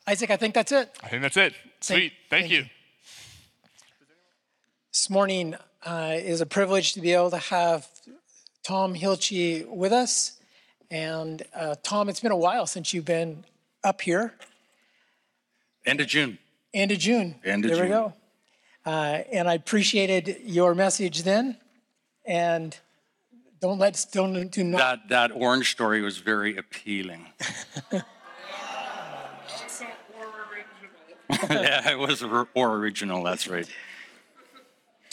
Isaac, 0.07 0.31
I 0.31 0.37
think 0.37 0.55
that's 0.55 0.73
it. 0.73 0.91
I 1.03 1.09
think 1.09 1.23
that's 1.23 1.37
it. 1.37 1.55
Sweet. 1.81 2.13
Thank, 2.29 2.43
thank 2.43 2.51
you. 2.51 2.59
you. 2.59 2.65
This 4.93 5.09
morning 5.09 5.55
uh, 5.85 6.15
is 6.17 6.41
a 6.41 6.47
privilege 6.47 6.93
to 6.95 7.01
be 7.01 7.13
able 7.13 7.31
to 7.31 7.39
have 7.39 7.89
Tom 8.63 8.95
Hilchey 8.95 9.67
with 9.67 9.93
us. 9.93 10.39
And 10.91 11.43
uh, 11.55 11.77
Tom, 11.83 12.09
it's 12.09 12.21
been 12.21 12.33
a 12.33 12.37
while 12.37 12.67
since 12.67 12.93
you've 12.93 13.05
been 13.05 13.45
up 13.83 14.01
here. 14.01 14.35
End 15.85 16.01
of 16.01 16.07
June. 16.07 16.39
End 16.75 16.90
of 16.90 16.99
June. 16.99 17.37
End 17.45 17.64
of 17.64 17.71
there 17.71 17.85
we 17.85 17.88
go. 17.88 18.12
Uh, 18.85 19.21
and 19.33 19.49
I 19.49 19.54
appreciated 19.54 20.40
your 20.45 20.75
message 20.75 21.23
then. 21.23 21.57
And 22.26 22.76
don't 23.61 23.78
let 23.78 24.04
don't 24.12 24.50
do 24.50 24.64
not. 24.64 24.78
That 24.78 25.09
that 25.09 25.33
orange 25.33 25.71
story 25.71 26.02
was 26.02 26.19
very 26.19 26.57
appealing. 26.57 27.28
yeah, 31.50 31.90
it 31.90 31.99
was 31.99 32.23
or 32.23 32.49
or 32.54 32.76
original. 32.76 33.23
That's 33.23 33.47
right. 33.47 33.69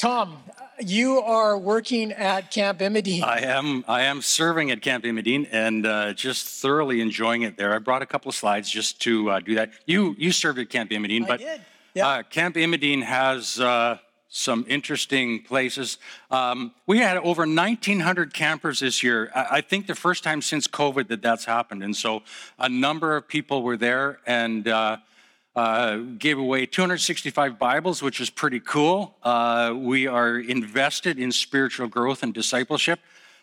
Tom, 0.01 0.39
you 0.79 1.20
are 1.20 1.55
working 1.55 2.12
at 2.12 2.50
Camp 2.50 2.79
Imadene. 2.79 3.22
I 3.22 3.41
am 3.41 3.86
I 3.88 4.01
am 4.01 4.24
serving 4.24 4.72
at 4.72 4.81
Camp 4.81 5.03
Imadene 5.03 5.48
and 5.51 5.86
uh, 5.86 6.13
just 6.13 6.48
thoroughly 6.48 7.01
enjoying 7.01 7.43
it 7.43 7.55
there. 7.55 7.75
I 7.75 7.77
brought 7.77 8.01
a 8.01 8.08
couple 8.08 8.29
of 8.29 8.34
slides 8.34 8.67
just 8.67 9.00
to 9.01 9.29
uh, 9.29 9.39
do 9.41 9.53
that. 9.53 9.70
You 9.86 10.15
you 10.17 10.31
served 10.31 10.58
at 10.58 10.72
Camp 10.72 10.89
Imadene, 10.89 11.25
I 11.25 11.27
but 11.27 11.39
did. 11.39 11.62
Yeah. 11.93 12.08
uh, 12.08 12.24
Camp 12.24 12.55
Imadene 12.55 13.03
has 13.03 13.60
uh, 13.60 14.00
some 14.27 14.65
interesting 14.67 15.43
places. 15.43 16.00
Um, 16.31 16.74
we 16.88 16.98
had 16.98 17.17
over 17.17 17.43
1,900 17.43 18.34
campers 18.34 18.79
this 18.79 19.03
year. 19.03 19.29
I, 19.36 19.58
I 19.58 19.62
think 19.62 19.86
the 19.86 19.93
first 19.93 20.24
time 20.24 20.41
since 20.41 20.67
COVID 20.67 21.10
that 21.10 21.22
that's 21.22 21.46
happened, 21.46 21.84
and 21.84 21.96
so 21.96 22.24
a 22.58 22.70
number 22.70 23.15
of 23.15 23.27
people 23.27 23.62
were 23.62 23.77
there 23.77 24.17
and. 24.25 24.67
Uh, 25.53 25.98
gave 26.17 26.38
away 26.38 26.65
265 26.65 27.60
Bibles, 27.60 28.01
which 28.01 28.22
is 28.22 28.29
pretty 28.29 28.62
cool. 28.62 29.17
Uh, 29.22 29.74
we 29.75 30.08
are 30.08 30.39
invested 30.39 31.20
in 31.20 31.29
spiritual 31.31 31.89
growth 31.89 32.24
and 32.24 32.34
discipleship. 32.34 33.01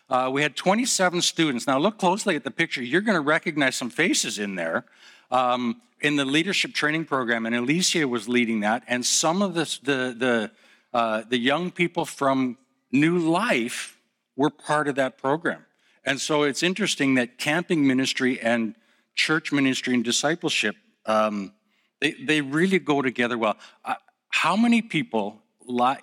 Uh, 0.09 0.27
we 0.33 0.41
had 0.41 0.55
27 0.55 1.21
students. 1.21 1.67
Now, 1.67 1.77
look 1.77 1.99
closely 1.99 2.35
at 2.35 2.43
the 2.43 2.49
picture. 2.49 2.81
You're 2.81 3.01
going 3.01 3.17
to 3.17 3.21
recognize 3.21 3.75
some 3.75 3.91
faces 3.91 4.39
in 4.39 4.55
there. 4.55 4.85
Um, 5.29 5.81
in 6.01 6.15
the 6.15 6.25
leadership 6.25 6.73
training 6.73 7.05
program, 7.05 7.45
and 7.45 7.55
Alicia 7.55 8.07
was 8.07 8.27
leading 8.27 8.61
that, 8.61 8.83
and 8.87 9.05
some 9.05 9.41
of 9.41 9.53
the 9.53 9.65
the 9.83 10.15
the, 10.17 10.51
uh, 10.93 11.23
the 11.29 11.37
young 11.37 11.71
people 11.71 12.05
from 12.05 12.57
New 12.91 13.19
Life 13.19 13.99
were 14.35 14.49
part 14.49 14.87
of 14.87 14.95
that 14.95 15.17
program. 15.17 15.65
And 16.05 16.19
so 16.19 16.43
it's 16.43 16.63
interesting 16.63 17.15
that 17.15 17.37
camping 17.37 17.85
ministry 17.85 18.39
and 18.39 18.75
church 19.13 19.51
ministry 19.51 19.93
and 19.93 20.03
discipleship 20.03 20.75
um, 21.05 21.51
they, 21.99 22.11
they 22.13 22.41
really 22.41 22.79
go 22.79 23.01
together 23.01 23.37
well. 23.37 23.57
Uh, 23.83 23.95
how 24.29 24.55
many 24.55 24.81
people 24.81 25.41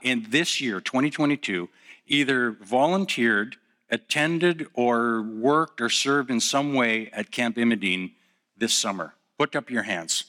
in 0.03 0.26
this 0.31 0.61
year, 0.61 0.81
2022, 0.81 1.69
either 2.07 2.50
volunteered, 2.53 3.57
attended, 3.91 4.67
or 4.75 5.23
worked 5.23 5.81
or 5.81 5.88
served 5.88 6.31
in 6.31 6.41
some 6.41 6.75
way 6.75 7.09
at 7.12 7.31
Camp 7.31 7.57
Imadene 7.57 8.12
this 8.57 8.75
summer? 8.75 9.15
Put 9.38 9.57
up 9.57 9.71
your 9.71 9.83
hands. 9.83 10.25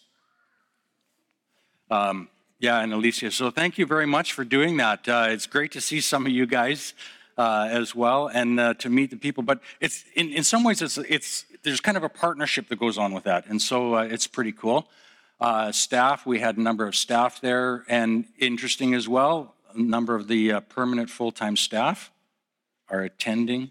Um, 1.89 2.29
yeah, 2.59 2.79
and 2.79 2.93
Alicia. 2.93 3.31
So 3.31 3.51
thank 3.51 3.77
you 3.77 3.85
very 3.85 4.07
much 4.07 4.33
for 4.33 4.43
doing 4.43 4.77
that. 4.77 5.07
Uh, 5.07 5.27
it's 5.29 5.45
great 5.45 5.71
to 5.73 5.81
see 5.81 6.01
some 6.01 6.25
of 6.25 6.31
you 6.31 6.45
guys 6.45 6.93
uh, 7.37 7.67
as 7.69 7.93
well, 7.93 8.27
and 8.27 8.59
uh, 8.59 8.73
to 8.75 8.89
meet 8.89 9.11
the 9.11 9.15
people. 9.15 9.43
But 9.43 9.59
it's 9.79 10.03
in, 10.15 10.29
in 10.29 10.43
some 10.43 10.63
ways 10.63 10.81
it's 10.81 10.97
it's 10.97 11.45
there's 11.63 11.79
kind 11.79 11.97
of 11.97 12.03
a 12.03 12.09
partnership 12.09 12.67
that 12.69 12.79
goes 12.79 12.97
on 12.97 13.13
with 13.13 13.25
that, 13.25 13.45
and 13.47 13.61
so 13.61 13.95
uh, 13.95 14.01
it's 14.01 14.25
pretty 14.27 14.51
cool. 14.51 14.87
Uh, 15.39 15.71
staff, 15.71 16.25
we 16.25 16.39
had 16.39 16.57
a 16.57 16.61
number 16.61 16.87
of 16.87 16.95
staff 16.95 17.41
there, 17.41 17.83
and 17.87 18.25
interesting 18.39 18.95
as 18.95 19.07
well, 19.07 19.53
a 19.75 19.79
number 19.79 20.15
of 20.15 20.27
the 20.27 20.53
uh, 20.53 20.59
permanent 20.61 21.09
full-time 21.09 21.55
staff 21.55 22.11
are 22.89 23.01
attending 23.01 23.69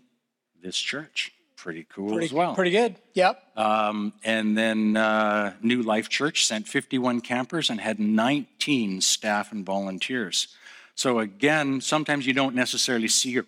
this 0.63 0.77
church. 0.77 1.33
Pretty 1.57 1.87
cool 1.89 2.11
pretty, 2.11 2.27
as 2.27 2.33
well. 2.33 2.55
Pretty 2.55 2.71
good. 2.71 2.97
Yep. 3.15 3.43
Um, 3.57 4.13
and 4.23 4.57
then 4.57 4.97
uh, 4.97 5.55
New 5.63 5.83
Life 5.83 6.09
Church 6.09 6.47
sent 6.47 6.69
51 6.69 7.23
campers 7.23 7.71
and 7.71 7.81
had 7.81 7.99
19 7.99 9.01
staff 9.01 9.51
and 9.51 9.65
volunteers. 9.67 10.49
So 10.95 11.19
again, 11.19 11.81
sometimes 11.81 12.27
you 12.27 12.35
don't 12.35 12.55
necessarily 12.55 13.09
see 13.09 13.39
or, 13.39 13.47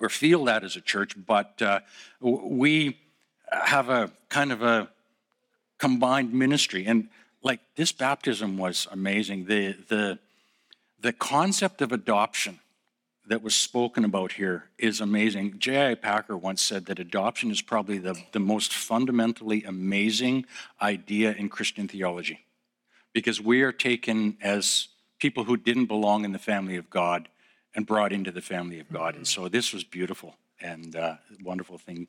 or 0.00 0.08
feel 0.08 0.44
that 0.44 0.62
as 0.62 0.76
a 0.76 0.80
church, 0.80 1.14
but 1.26 1.60
uh, 1.60 1.80
we 2.20 2.98
have 3.50 3.88
a 3.88 4.12
kind 4.28 4.52
of 4.52 4.62
a 4.62 4.88
combined 5.78 6.32
ministry. 6.32 6.86
And 6.86 7.08
like 7.42 7.60
this 7.76 7.92
baptism 7.92 8.58
was 8.58 8.86
amazing. 8.90 9.46
The 9.46 9.76
the 9.88 10.18
the 11.00 11.12
concept 11.12 11.80
of 11.80 11.92
adoption 11.92 12.60
that 13.26 13.42
was 13.42 13.54
spoken 13.54 14.04
about 14.04 14.32
here 14.32 14.64
is 14.76 15.00
amazing. 15.00 15.58
J.I. 15.58 15.94
Packer 15.94 16.36
once 16.36 16.60
said 16.60 16.86
that 16.86 16.98
adoption 16.98 17.50
is 17.50 17.62
probably 17.62 17.98
the, 17.98 18.20
the 18.32 18.40
most 18.40 18.72
fundamentally 18.72 19.62
amazing 19.62 20.46
idea 20.82 21.32
in 21.32 21.48
Christian 21.48 21.86
theology 21.86 22.40
because 23.12 23.40
we 23.40 23.62
are 23.62 23.72
taken 23.72 24.36
as 24.42 24.88
people 25.18 25.44
who 25.44 25.56
didn't 25.56 25.86
belong 25.86 26.24
in 26.24 26.32
the 26.32 26.38
family 26.38 26.76
of 26.76 26.90
God 26.90 27.28
and 27.74 27.86
brought 27.86 28.12
into 28.12 28.32
the 28.32 28.42
family 28.42 28.80
of 28.80 28.92
God. 28.92 29.14
And 29.14 29.26
so 29.26 29.48
this 29.48 29.72
was 29.72 29.84
beautiful 29.84 30.36
and 30.60 30.96
uh, 30.96 31.16
wonderful 31.42 31.78
thing. 31.78 32.08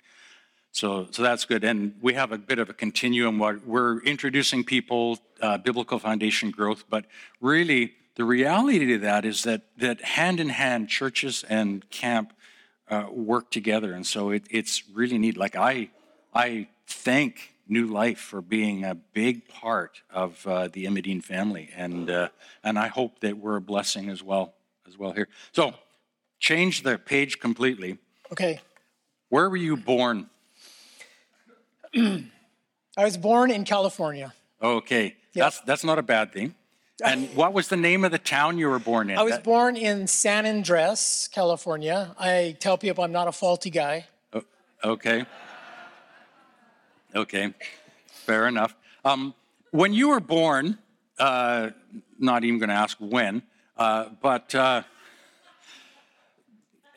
So, 0.72 1.08
so 1.12 1.22
that's 1.22 1.46
good. 1.46 1.64
And 1.64 1.96
we 2.02 2.14
have 2.14 2.32
a 2.32 2.38
bit 2.38 2.60
of 2.60 2.70
a 2.70 2.74
continuum. 2.74 3.40
Where 3.40 3.60
we're 3.66 4.02
introducing 4.04 4.64
people 4.64 5.20
uh, 5.42 5.58
biblical 5.58 6.00
foundation 6.00 6.52
growth, 6.52 6.86
but 6.90 7.06
really 7.42 7.94
the 8.16 8.24
reality 8.24 8.86
to 8.88 8.98
that 9.00 9.26
is 9.26 9.44
that 9.44 9.64
that 9.78 10.02
hand 10.02 10.40
in 10.40 10.50
hand, 10.50 10.90
churches 10.90 11.44
and 11.50 11.90
camp 11.90 12.34
uh, 12.90 13.06
work 13.10 13.52
together, 13.52 13.94
and 13.94 14.06
so 14.06 14.30
it, 14.32 14.44
it's 14.50 14.84
really 14.94 15.18
neat. 15.18 15.38
Like 15.38 15.56
I, 15.56 15.90
I 16.34 16.68
thank 16.88 17.54
New 17.68 17.88
Life 17.88 18.20
for 18.20 18.42
being 18.42 18.84
a 18.84 18.96
big 18.96 19.48
part 19.48 20.02
of 20.10 20.46
uh, 20.46 20.68
the 20.68 20.86
Imadene 20.86 21.24
family, 21.24 21.70
and 21.76 22.10
uh, 22.10 22.30
and 22.64 22.78
I 22.78 22.88
hope 22.88 23.20
that 23.22 23.38
we're 23.38 23.56
a 23.56 23.62
blessing 23.62 24.10
as 24.10 24.22
well 24.22 24.54
as 24.88 24.98
well 24.98 25.12
here. 25.12 25.30
So, 25.54 25.74
change 26.40 26.84
the 26.84 26.98
page 26.98 27.40
completely. 27.40 27.98
Okay. 28.32 28.60
Where 29.30 29.50
were 29.50 29.58
you 29.58 29.78
born? 29.78 30.30
I 31.96 33.04
was 33.04 33.18
born 33.18 33.52
in 33.52 33.64
California. 33.66 34.34
Okay, 34.62 35.16
Yeah. 35.34 35.44
that's 35.46 35.60
that's 35.62 35.84
not 35.84 35.98
a 36.00 36.04
bad 36.04 36.32
thing. 36.34 36.56
And 37.04 37.30
what 37.36 37.54
was 37.54 37.68
the 37.68 37.78
name 37.78 38.04
of 38.06 38.12
the 38.12 38.20
town 38.20 38.58
you 38.58 38.70
were 38.70 38.80
born 38.80 39.10
in? 39.10 39.18
I 39.18 39.24
was 39.24 39.34
That- 39.34 39.44
born 39.44 39.76
in 39.76 40.08
San 40.08 40.46
Andreas, 40.46 41.28
California. 41.32 42.16
I 42.20 42.56
tell 42.60 42.78
people 42.78 43.04
I'm 43.04 43.12
not 43.12 43.28
a 43.28 43.32
faulty 43.32 43.70
guy. 43.70 44.06
Okay. 44.84 45.26
Okay. 47.16 47.54
Fair 48.08 48.48
enough. 48.48 48.76
Um, 49.06 49.34
when 49.72 49.94
you 49.94 50.10
were 50.10 50.20
born, 50.20 50.78
uh, 51.20 51.70
not 52.18 52.44
even 52.44 52.58
going 52.60 52.70
to 52.70 52.76
ask 52.76 52.98
when, 53.00 53.44
uh, 53.78 54.06
but 54.22 54.56
uh, 54.56 54.82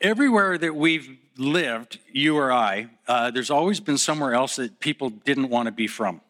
everywhere 0.01 0.57
that 0.57 0.75
we've 0.75 1.17
lived, 1.37 1.99
you 2.11 2.37
or 2.37 2.51
I, 2.51 2.87
uh, 3.07 3.31
there's 3.31 3.49
always 3.49 3.79
been 3.79 3.97
somewhere 3.97 4.33
else 4.33 4.55
that 4.55 4.79
people 4.79 5.09
didn't 5.09 5.49
want 5.49 5.67
to 5.67 5.71
be 5.71 5.87
from. 5.87 6.21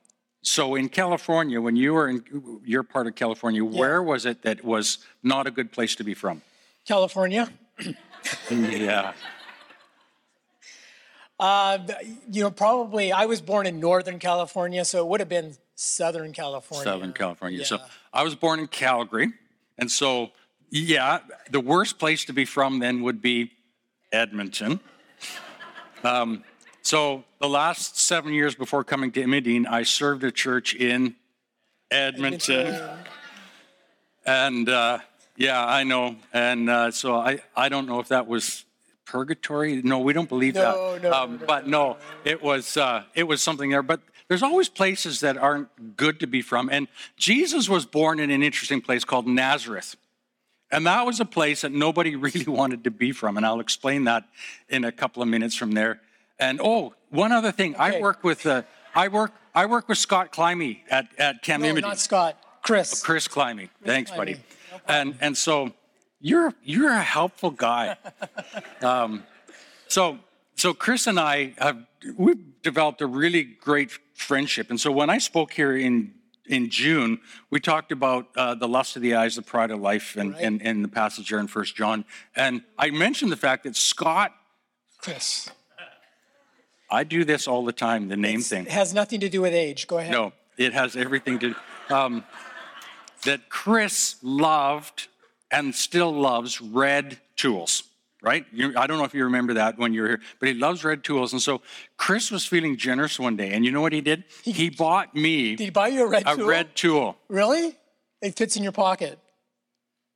So 0.41 0.75
in 0.75 0.89
California, 0.89 1.59
when 1.59 1.75
you 1.75 1.93
were 1.93 2.07
in 2.07 2.62
your 2.63 2.83
part 2.83 3.07
of 3.07 3.15
California, 3.15 3.65
where 3.65 4.01
was 4.03 4.25
it 4.25 4.43
that 4.43 4.63
was 4.63 5.00
not 5.24 5.47
a 5.47 5.51
good 5.51 5.71
place 5.71 5.95
to 5.95 6.03
be 6.03 6.13
from? 6.13 6.41
California. 6.85 7.50
Yeah. 8.50 9.13
Uh, 11.39 11.77
you 12.31 12.41
know, 12.41 12.50
probably 12.50 13.12
I 13.12 13.25
was 13.25 13.39
born 13.39 13.67
in 13.67 13.79
Northern 13.79 14.17
California, 14.17 14.85
so 14.85 15.00
it 15.00 15.07
would 15.07 15.19
have 15.19 15.29
been 15.29 15.55
Southern 15.75 16.31
California. 16.31 16.83
Southern 16.85 17.13
California. 17.13 17.65
So 17.65 17.77
I 18.13 18.24
was 18.24 18.33
born 18.33 18.59
in 18.59 18.67
Calgary. 18.67 19.33
And 19.77 19.91
so, 19.91 20.31
yeah, 20.69 21.19
the 21.51 21.59
worst 21.59 22.00
place 22.00 22.25
to 22.25 22.33
be 22.33 22.45
from 22.45 22.79
then 22.79 23.01
would 23.01 23.21
be 23.21 23.51
Edmonton. 24.12 24.79
Um, 26.05 26.43
so 26.81 27.24
the 27.39 27.50
last 27.50 27.97
seven 28.00 28.33
years 28.33 28.53
before 28.53 28.83
coming 28.83 29.12
to 29.13 29.24
Imadene, 29.24 29.65
I 29.67 29.83
served 29.83 30.24
a 30.24 30.31
church 30.31 30.75
in 30.75 31.15
Edmonton. 31.89 32.79
And 34.25 34.69
uh, 34.69 35.00
yeah, 35.35 35.65
I 35.65 35.83
know. 35.83 36.15
And 36.31 36.69
uh, 36.69 36.91
so 36.91 37.15
I, 37.15 37.39
I 37.55 37.69
don't 37.69 37.88
know 37.88 38.00
if 38.00 38.09
that 38.09 38.27
was 38.27 38.65
purgatory. 39.05 39.81
No, 39.81 40.00
we 40.00 40.13
don't 40.13 40.29
believe 40.29 40.55
No, 40.55 40.93
that. 40.93 41.03
no, 41.03 41.12
um, 41.12 41.38
no, 41.39 41.45
but 41.45 41.67
no, 41.67 41.97
it 42.24 42.41
was 42.41 42.77
uh, 42.77 43.03
it 43.15 43.24
was 43.24 43.41
something 43.41 43.71
there. 43.71 43.83
But 43.83 44.01
there's 44.27 44.43
always 44.43 44.69
places 44.69 45.19
that 45.21 45.38
aren't 45.38 45.97
good 45.97 46.19
to 46.19 46.27
be 46.27 46.41
from. 46.41 46.69
And 46.71 46.88
Jesus 47.17 47.67
was 47.67 47.85
born 47.85 48.19
in 48.19 48.29
an 48.29 48.43
interesting 48.43 48.81
place 48.81 49.03
called 49.05 49.27
Nazareth. 49.27 49.95
And 50.75 50.86
that 50.88 51.05
was 51.05 51.22
a 51.22 51.25
place 51.25 51.62
that 51.62 51.72
nobody 51.72 52.15
really 52.27 52.46
wanted 52.46 52.84
to 52.84 52.91
be 52.91 53.12
from. 53.12 53.38
And 53.38 53.46
I'll 53.46 53.62
explain 53.62 54.03
that 54.05 54.25
in 54.70 54.84
a 54.84 54.91
couple 54.91 55.24
of 55.24 55.29
minutes 55.29 55.55
from 55.55 55.72
there. 55.72 56.01
And 56.38 56.60
oh, 56.62 56.94
one 57.10 57.32
other 57.32 57.51
thing. 57.51 57.75
I 57.77 58.01
work 58.01 58.24
with 58.24 58.46
uh, 58.46 58.63
I 58.94 59.08
work 59.08 59.32
I 59.53 59.65
work 59.67 59.88
with 59.88 59.98
Scott 59.98 60.34
Climby 60.34 60.82
at, 60.89 61.08
at 61.17 61.41
Cam 61.41 61.62
No, 61.62 61.74
Imity. 61.74 61.82
not 61.82 62.00
Scott. 62.00 62.38
Chris. 62.62 63.01
Chris 63.01 63.27
Climby. 63.27 63.70
Thanks, 63.84 64.12
buddy. 64.12 64.34
Climby. 64.34 64.39
and 64.88 65.15
and 65.22 65.38
so 65.38 65.72
you're 66.20 66.53
you're 66.63 66.91
a 66.91 67.01
helpful 67.01 67.51
guy. 67.51 67.96
um, 68.82 69.24
so 69.88 70.20
so 70.55 70.74
Chris 70.74 71.08
and 71.08 71.20
I 71.20 71.53
have 71.58 71.86
we've 72.17 72.62
developed 72.62 73.01
a 73.01 73.08
really 73.08 73.44
great 73.44 73.91
friendship. 74.13 74.70
And 74.70 74.79
so 74.79 74.91
when 74.91 75.10
I 75.10 75.20
spoke 75.20 75.53
here 75.53 75.77
in 75.77 76.13
in 76.48 76.70
June, 76.70 77.20
we 77.50 77.60
talked 77.60 77.92
about 77.92 78.28
uh, 78.36 78.56
the 78.56 78.68
lust 78.68 78.96
of 78.96 79.02
the 79.02 79.16
eyes, 79.16 79.36
the 79.36 79.42
pride 79.42 79.72
of 79.72 79.79
life, 79.79 80.16
and, 80.16 80.36
and, 80.36 80.62
and 80.62 80.84
the 80.84 80.88
passage 80.88 81.29
there 81.29 81.40
in 81.40 81.48
First 81.48 81.75
John. 81.75 82.05
And 82.36 82.62
I 82.77 82.92
mentioned 82.92 83.31
the 83.31 83.38
fact 83.38 83.64
that 83.64 83.75
Scott, 83.75 84.34
Chris. 85.00 85.50
I 86.90 87.03
do 87.03 87.25
this 87.25 87.48
all 87.48 87.66
the 87.66 87.74
time, 87.74 88.10
the 88.10 88.18
name 88.18 88.42
thing. 88.42 88.66
It 88.66 88.72
has 88.72 88.94
nothing 88.94 89.20
to 89.22 89.29
do 89.29 89.42
with 89.42 89.53
age. 89.53 89.88
Go 89.88 89.98
ahead. 89.98 90.12
No, 90.12 90.34
it 90.58 90.74
has 90.74 90.96
everything 90.96 91.40
to 91.40 91.55
um, 91.90 92.24
that 93.24 93.50
Chris 93.50 94.18
loved 94.22 95.08
and 95.51 95.74
still 95.74 96.12
loves 96.12 96.62
red 96.62 97.20
tools, 97.36 97.84
right? 98.25 98.46
You, 98.51 98.74
I 98.75 98.88
don't 98.88 98.98
know 98.98 99.05
if 99.05 99.14
you 99.14 99.24
remember 99.25 99.53
that 99.53 99.77
when 99.77 99.94
you 99.94 100.01
were 100.01 100.07
here, 100.07 100.22
but 100.40 100.50
he 100.50 100.55
loves 100.55 100.83
red 100.83 101.03
tools. 101.03 101.31
And 101.31 101.42
so 101.42 101.61
Chris 101.96 102.31
was 102.31 102.46
feeling 102.46 102.75
generous 102.75 103.20
one 103.20 103.38
day, 103.38 103.51
and 103.53 103.64
you 103.64 103.72
know 103.72 103.81
what 103.81 103.94
he 103.94 104.01
did? 104.01 104.24
He 104.44 104.70
bought 104.72 105.16
me 105.16 105.55
Did 105.55 105.64
he 105.66 105.70
buy 105.70 105.90
you 105.90 106.03
a 106.03 106.07
red 106.09 106.24
a 106.25 106.35
tool? 106.35 106.48
red 106.48 106.75
tool. 106.75 107.18
Really? 107.29 107.75
It 108.22 108.35
fits 108.35 108.57
in 108.57 108.64
your 108.64 108.72
pocket. 108.72 109.20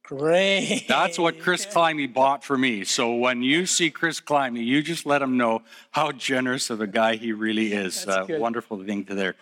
Great. 0.04 0.86
That's 0.88 1.20
what 1.20 1.40
Chris 1.40 1.66
Climby 1.74 2.12
bought 2.12 2.44
for 2.44 2.58
me. 2.58 2.84
So 2.84 3.14
when 3.14 3.44
you 3.44 3.68
see 3.68 3.92
Chris 3.92 4.20
Climby, 4.20 4.66
you 4.66 4.82
just 4.82 5.06
let 5.06 5.22
him 5.22 5.38
know 5.38 5.62
how 5.92 6.12
generous 6.12 6.72
of 6.72 6.82
a 6.82 6.88
guy 6.88 7.16
he 7.16 7.32
really 7.32 7.74
is. 7.74 8.06
That's 8.06 8.18
Uh, 8.18 8.24
good. 8.26 8.42
wonderful 8.42 8.84
thing 8.84 9.06
to 9.06 9.14
there. 9.16 9.36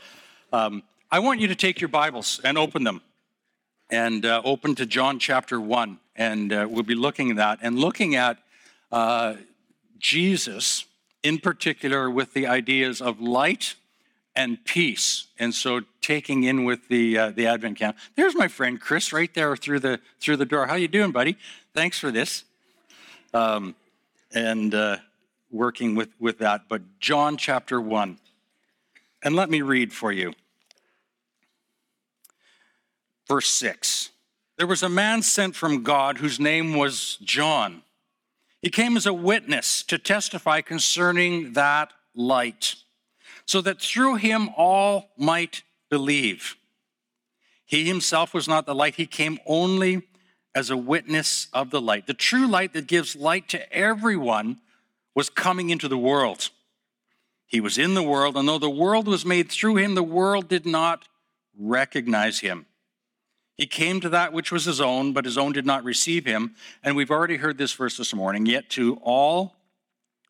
Um, 0.51 0.83
I 1.09 1.19
want 1.19 1.39
you 1.39 1.47
to 1.47 1.55
take 1.55 1.79
your 1.79 1.87
Bibles 1.87 2.41
and 2.43 2.57
open 2.57 2.83
them 2.83 3.01
and 3.89 4.25
uh, 4.25 4.41
open 4.43 4.75
to 4.75 4.85
John 4.85 5.19
chapter 5.19 5.61
1. 5.61 5.99
And 6.17 6.51
uh, 6.51 6.67
we'll 6.69 6.83
be 6.83 6.95
looking 6.95 7.29
at 7.31 7.37
that 7.37 7.59
and 7.61 7.79
looking 7.79 8.15
at 8.15 8.37
uh, 8.91 9.35
Jesus 9.97 10.85
in 11.23 11.39
particular 11.39 12.09
with 12.09 12.33
the 12.33 12.47
ideas 12.47 13.01
of 13.01 13.19
light 13.19 13.75
and 14.35 14.63
peace. 14.65 15.27
And 15.39 15.53
so 15.53 15.81
taking 16.01 16.43
in 16.43 16.63
with 16.63 16.87
the 16.87 17.17
uh, 17.17 17.29
the 17.31 17.47
Advent 17.47 17.77
count. 17.77 17.97
There's 18.15 18.35
my 18.35 18.47
friend 18.47 18.79
Chris 18.79 19.11
right 19.11 19.33
there 19.33 19.55
through 19.57 19.79
the 19.79 19.99
through 20.19 20.37
the 20.37 20.45
door. 20.45 20.67
How 20.67 20.75
you 20.75 20.87
doing, 20.87 21.11
buddy? 21.11 21.37
Thanks 21.73 21.99
for 21.99 22.11
this. 22.11 22.43
Um, 23.33 23.75
and 24.33 24.73
uh, 24.73 24.97
working 25.51 25.95
with 25.95 26.09
with 26.19 26.37
that. 26.37 26.69
But 26.69 26.81
John 26.99 27.35
chapter 27.35 27.81
one, 27.81 28.19
and 29.23 29.35
let 29.35 29.49
me 29.49 29.61
read 29.61 29.91
for 29.91 30.11
you. 30.11 30.33
Verse 33.27 33.49
six. 33.49 34.11
There 34.57 34.67
was 34.67 34.81
a 34.81 34.89
man 34.89 35.21
sent 35.21 35.55
from 35.55 35.83
God 35.83 36.17
whose 36.17 36.39
name 36.39 36.75
was 36.75 37.17
John. 37.23 37.83
He 38.61 38.69
came 38.69 38.97
as 38.97 39.05
a 39.05 39.13
witness 39.13 39.83
to 39.83 39.97
testify 39.97 40.61
concerning 40.61 41.53
that 41.53 41.93
light 42.15 42.75
so 43.45 43.61
that 43.61 43.81
through 43.81 44.15
him 44.15 44.49
all 44.57 45.11
might 45.17 45.63
believe. 45.89 46.55
He 47.65 47.85
himself 47.85 48.33
was 48.33 48.47
not 48.47 48.65
the 48.65 48.75
light, 48.75 48.95
he 48.95 49.05
came 49.05 49.39
only 49.45 50.03
as 50.55 50.69
a 50.69 50.77
witness 50.77 51.47
of 51.53 51.69
the 51.69 51.81
light. 51.81 52.07
The 52.07 52.13
true 52.13 52.47
light 52.47 52.73
that 52.73 52.87
gives 52.87 53.15
light 53.15 53.47
to 53.49 53.71
everyone 53.73 54.59
was 55.13 55.29
coming 55.29 55.69
into 55.69 55.87
the 55.87 55.97
world. 55.97 56.49
He 57.45 57.61
was 57.61 57.77
in 57.77 57.93
the 57.93 58.03
world, 58.03 58.35
and 58.35 58.47
though 58.47 58.59
the 58.59 58.69
world 58.69 59.07
was 59.07 59.25
made 59.25 59.51
through 59.51 59.77
him, 59.77 59.95
the 59.95 60.03
world 60.03 60.47
did 60.47 60.65
not 60.65 61.07
recognize 61.57 62.39
him. 62.39 62.65
He 63.57 63.65
came 63.65 63.99
to 64.01 64.09
that 64.09 64.33
which 64.33 64.51
was 64.51 64.65
his 64.65 64.79
own, 64.79 65.13
but 65.13 65.25
his 65.25 65.37
own 65.37 65.51
did 65.51 65.65
not 65.65 65.83
receive 65.83 66.25
him. 66.25 66.55
And 66.83 66.95
we've 66.95 67.11
already 67.11 67.37
heard 67.37 67.57
this 67.57 67.73
verse 67.73 67.97
this 67.97 68.13
morning. 68.13 68.45
Yet 68.45 68.69
to 68.71 68.99
all 69.01 69.55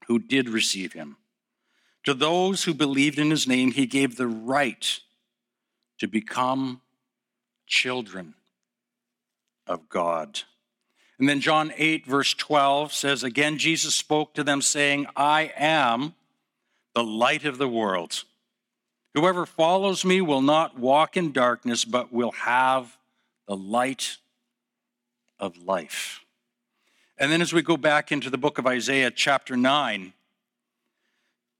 who 0.07 0.17
did 0.17 0.47
receive 0.47 0.93
him, 0.93 1.17
to 2.05 2.13
those 2.13 2.63
who 2.63 2.73
believed 2.73 3.19
in 3.19 3.29
his 3.29 3.45
name, 3.47 3.71
he 3.71 3.85
gave 3.85 4.15
the 4.15 4.27
right 4.27 4.99
to 5.99 6.07
become 6.07 6.79
children 7.65 8.33
of 9.65 9.89
God. 9.89 10.41
And 11.19 11.27
then 11.27 11.41
John 11.41 11.73
8, 11.75 12.05
verse 12.05 12.33
12 12.33 12.93
says, 12.93 13.23
Again, 13.23 13.57
Jesus 13.57 13.93
spoke 13.93 14.33
to 14.35 14.43
them, 14.43 14.61
saying, 14.61 15.07
I 15.17 15.51
am 15.57 16.13
the 16.95 17.03
light 17.03 17.43
of 17.43 17.57
the 17.57 17.67
world. 17.67 18.23
Whoever 19.13 19.45
follows 19.45 20.05
me 20.05 20.21
will 20.21 20.43
not 20.43 20.79
walk 20.79 21.17
in 21.17 21.31
darkness, 21.31 21.83
but 21.83 22.13
will 22.13 22.31
have 22.31 22.97
the 23.47 23.55
light 23.55 24.17
of 25.39 25.57
life. 25.57 26.21
And 27.17 27.31
then 27.31 27.41
as 27.41 27.53
we 27.53 27.61
go 27.61 27.77
back 27.77 28.11
into 28.11 28.29
the 28.29 28.37
book 28.37 28.57
of 28.57 28.67
Isaiah, 28.67 29.09
chapter 29.09 29.57
9, 29.57 30.13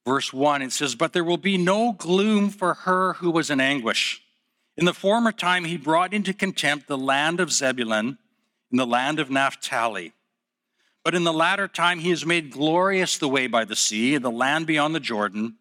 verse 0.06 0.32
1, 0.32 0.62
it 0.62 0.71
says, 0.71 0.95
But 0.95 1.13
there 1.13 1.23
will 1.23 1.38
be 1.38 1.58
no 1.58 1.93
gloom 1.93 2.50
for 2.50 2.73
her 2.73 3.13
who 3.13 3.32
was 3.32 3.50
in 3.50 3.60
anguish. 3.60 4.21
In 4.76 4.86
the 4.86 4.93
former 4.93 5.32
time, 5.32 5.65
he 5.65 5.78
brought 5.78 6.13
into 6.13 6.34
contempt 6.34 6.88
the 6.88 6.97
land 6.97 7.39
of 7.39 7.52
Zebulun 7.52 8.19
and 8.69 8.80
the 8.80 8.86
land 8.86 9.19
of 9.19 9.32
Naphtali. 9.32 10.13
But 11.04 11.15
in 11.15 11.23
the 11.23 11.34
latter 11.34 11.67
time, 11.67 12.00
he 12.00 12.12
has 12.12 12.26
made 12.26 12.52
glorious 12.52 13.17
the 13.17 13.30
way 13.30 13.47
by 13.47 13.65
the 13.65 13.76
sea, 13.76 14.17
the 14.17 14.30
land 14.30 14.67
beyond 14.67 14.93
the 14.93 15.00
Jordan, 15.00 15.56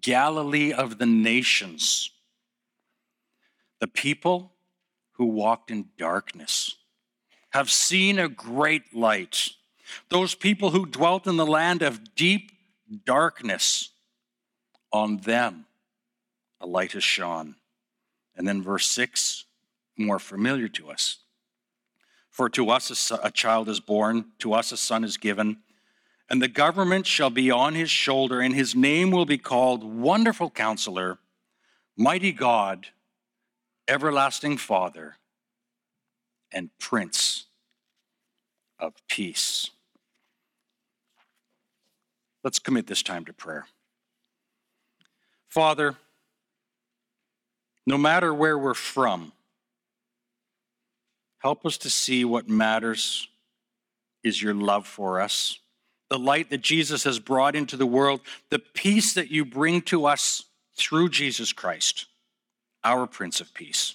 Galilee 0.00 0.72
of 0.72 0.98
the 0.98 1.06
nations. 1.06 2.10
The 3.80 3.88
people 3.88 4.53
who 5.14 5.26
walked 5.26 5.70
in 5.70 5.86
darkness 5.98 6.76
have 7.50 7.70
seen 7.70 8.18
a 8.18 8.28
great 8.28 8.94
light. 8.94 9.50
Those 10.08 10.34
people 10.34 10.70
who 10.70 10.86
dwelt 10.86 11.26
in 11.26 11.36
the 11.36 11.46
land 11.46 11.82
of 11.82 12.14
deep 12.14 12.50
darkness, 13.04 13.90
on 14.92 15.18
them 15.18 15.66
a 16.60 16.66
light 16.66 16.92
has 16.92 17.04
shone. 17.04 17.56
And 18.36 18.48
then 18.48 18.62
verse 18.62 18.86
6, 18.86 19.44
more 19.96 20.18
familiar 20.18 20.68
to 20.68 20.90
us. 20.90 21.18
For 22.30 22.48
to 22.50 22.70
us 22.70 23.10
a, 23.10 23.20
a 23.22 23.30
child 23.30 23.68
is 23.68 23.80
born, 23.80 24.26
to 24.40 24.54
us 24.54 24.72
a 24.72 24.76
son 24.76 25.04
is 25.04 25.16
given, 25.16 25.58
and 26.28 26.42
the 26.42 26.48
government 26.48 27.06
shall 27.06 27.30
be 27.30 27.50
on 27.50 27.74
his 27.74 27.90
shoulder, 27.90 28.40
and 28.40 28.54
his 28.54 28.74
name 28.74 29.10
will 29.10 29.26
be 29.26 29.38
called 29.38 29.84
Wonderful 29.84 30.50
Counselor, 30.50 31.18
Mighty 31.96 32.32
God, 32.32 32.88
Everlasting 33.86 34.56
Father, 34.56 35.16
and 36.52 36.70
Prince 36.78 37.44
of 38.78 38.94
Peace. 39.08 39.70
Let's 42.42 42.58
commit 42.58 42.86
this 42.86 43.02
time 43.02 43.24
to 43.24 43.32
prayer. 43.32 43.66
Father, 45.48 45.96
no 47.86 47.98
matter 47.98 48.32
where 48.32 48.58
we're 48.58 48.74
from, 48.74 49.32
help 51.38 51.66
us 51.66 51.76
to 51.78 51.90
see 51.90 52.24
what 52.24 52.48
matters 52.48 53.28
is 54.22 54.42
your 54.42 54.54
love 54.54 54.86
for 54.86 55.20
us, 55.20 55.58
the 56.08 56.18
light 56.18 56.50
that 56.50 56.62
Jesus 56.62 57.04
has 57.04 57.18
brought 57.18 57.54
into 57.54 57.76
the 57.76 57.86
world, 57.86 58.20
the 58.50 58.58
peace 58.58 59.12
that 59.14 59.30
you 59.30 59.44
bring 59.44 59.82
to 59.82 60.06
us 60.06 60.44
through 60.74 61.10
Jesus 61.10 61.52
Christ, 61.52 62.06
our 62.84 63.06
Prince 63.06 63.40
of 63.40 63.52
Peace. 63.54 63.94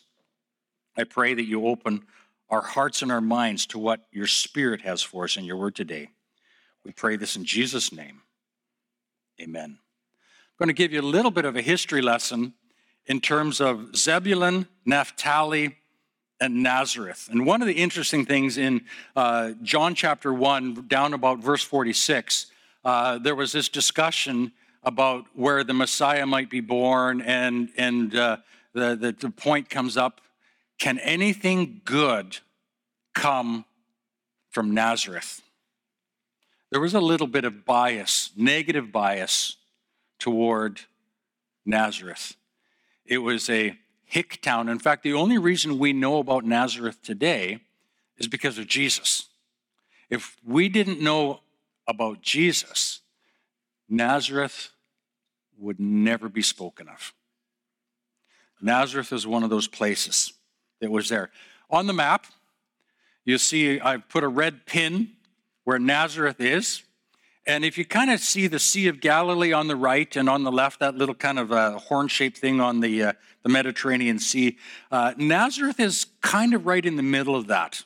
I 0.97 1.03
pray 1.03 1.33
that 1.33 1.45
you 1.45 1.67
open 1.67 2.05
our 2.49 2.61
hearts 2.61 3.01
and 3.01 3.11
our 3.11 3.21
minds 3.21 3.65
to 3.67 3.79
what 3.79 4.07
your 4.11 4.27
Spirit 4.27 4.81
has 4.81 5.01
for 5.01 5.23
us 5.23 5.37
in 5.37 5.45
your 5.45 5.57
word 5.57 5.75
today. 5.75 6.09
We 6.83 6.91
pray 6.91 7.15
this 7.15 7.35
in 7.35 7.45
Jesus' 7.45 7.93
name. 7.93 8.21
Amen. 9.39 9.77
I'm 9.79 10.65
going 10.65 10.67
to 10.67 10.73
give 10.73 10.91
you 10.91 11.01
a 11.01 11.03
little 11.03 11.31
bit 11.31 11.45
of 11.45 11.55
a 11.55 11.61
history 11.61 12.01
lesson 12.01 12.53
in 13.05 13.21
terms 13.21 13.61
of 13.61 13.95
Zebulun, 13.95 14.67
Naphtali, 14.85 15.77
and 16.41 16.63
Nazareth. 16.63 17.27
And 17.31 17.45
one 17.45 17.61
of 17.61 17.67
the 17.67 17.73
interesting 17.73 18.25
things 18.25 18.57
in 18.57 18.81
uh, 19.15 19.51
John 19.61 19.93
chapter 19.93 20.33
1, 20.33 20.87
down 20.87 21.13
about 21.13 21.39
verse 21.39 21.63
46, 21.63 22.47
uh, 22.83 23.17
there 23.19 23.35
was 23.35 23.51
this 23.51 23.69
discussion 23.69 24.51
about 24.83 25.25
where 25.33 25.63
the 25.63 25.73
Messiah 25.73 26.25
might 26.25 26.49
be 26.49 26.61
born, 26.61 27.21
and, 27.21 27.69
and 27.77 28.15
uh, 28.15 28.37
the, 28.73 28.95
the, 28.95 29.11
the 29.11 29.29
point 29.29 29.69
comes 29.69 29.97
up 29.97 30.21
can 30.79 30.97
anything 30.99 31.81
good 31.83 32.37
come 33.13 33.65
from 34.49 34.73
Nazareth? 34.73 35.41
There 36.71 36.79
was 36.79 36.93
a 36.93 37.01
little 37.01 37.27
bit 37.27 37.43
of 37.43 37.65
bias, 37.65 38.31
negative 38.35 38.91
bias 38.91 39.57
toward 40.19 40.81
Nazareth. 41.65 42.35
It 43.05 43.17
was 43.19 43.49
a 43.49 43.77
hick 44.05 44.41
town. 44.41 44.69
In 44.69 44.79
fact, 44.79 45.03
the 45.03 45.13
only 45.13 45.37
reason 45.37 45.79
we 45.79 45.93
know 45.93 46.19
about 46.19 46.45
Nazareth 46.45 47.01
today 47.01 47.59
is 48.17 48.27
because 48.27 48.57
of 48.57 48.67
Jesus. 48.67 49.25
If 50.09 50.37
we 50.45 50.69
didn't 50.69 51.01
know 51.01 51.41
about 51.87 52.21
Jesus, 52.21 53.01
Nazareth 53.89 54.69
would 55.57 55.79
never 55.79 56.29
be 56.29 56.41
spoken 56.41 56.87
of. 56.87 57.13
Nazareth 58.61 59.11
is 59.13 59.25
one 59.25 59.43
of 59.43 59.49
those 59.49 59.67
places 59.67 60.33
that 60.81 60.91
was 60.91 61.09
there. 61.09 61.29
On 61.69 61.87
the 61.87 61.93
map, 61.93 62.25
you 63.25 63.37
see 63.37 63.79
I've 63.79 64.07
put 64.09 64.23
a 64.23 64.27
red 64.27 64.65
pin 64.65 65.11
where 65.63 65.79
Nazareth 65.79 66.39
is. 66.39 66.83
And 67.45 67.63
if 67.63 67.77
you 67.77 67.85
kind 67.85 68.11
of 68.11 68.19
see 68.19 68.47
the 68.47 68.59
Sea 68.59 68.87
of 68.87 68.99
Galilee 69.01 69.53
on 69.53 69.67
the 69.67 69.75
right 69.75 70.15
and 70.15 70.29
on 70.29 70.43
the 70.43 70.51
left, 70.51 70.79
that 70.79 70.95
little 70.95 71.15
kind 71.15 71.39
of 71.39 71.51
uh, 71.51 71.77
horn 71.77 72.07
shaped 72.07 72.37
thing 72.37 72.59
on 72.61 72.79
the, 72.79 73.03
uh, 73.03 73.13
the 73.43 73.49
Mediterranean 73.49 74.19
Sea, 74.19 74.57
uh, 74.91 75.13
Nazareth 75.17 75.79
is 75.79 76.05
kind 76.21 76.53
of 76.53 76.65
right 76.65 76.85
in 76.85 76.95
the 76.95 77.03
middle 77.03 77.35
of 77.35 77.47
that. 77.47 77.83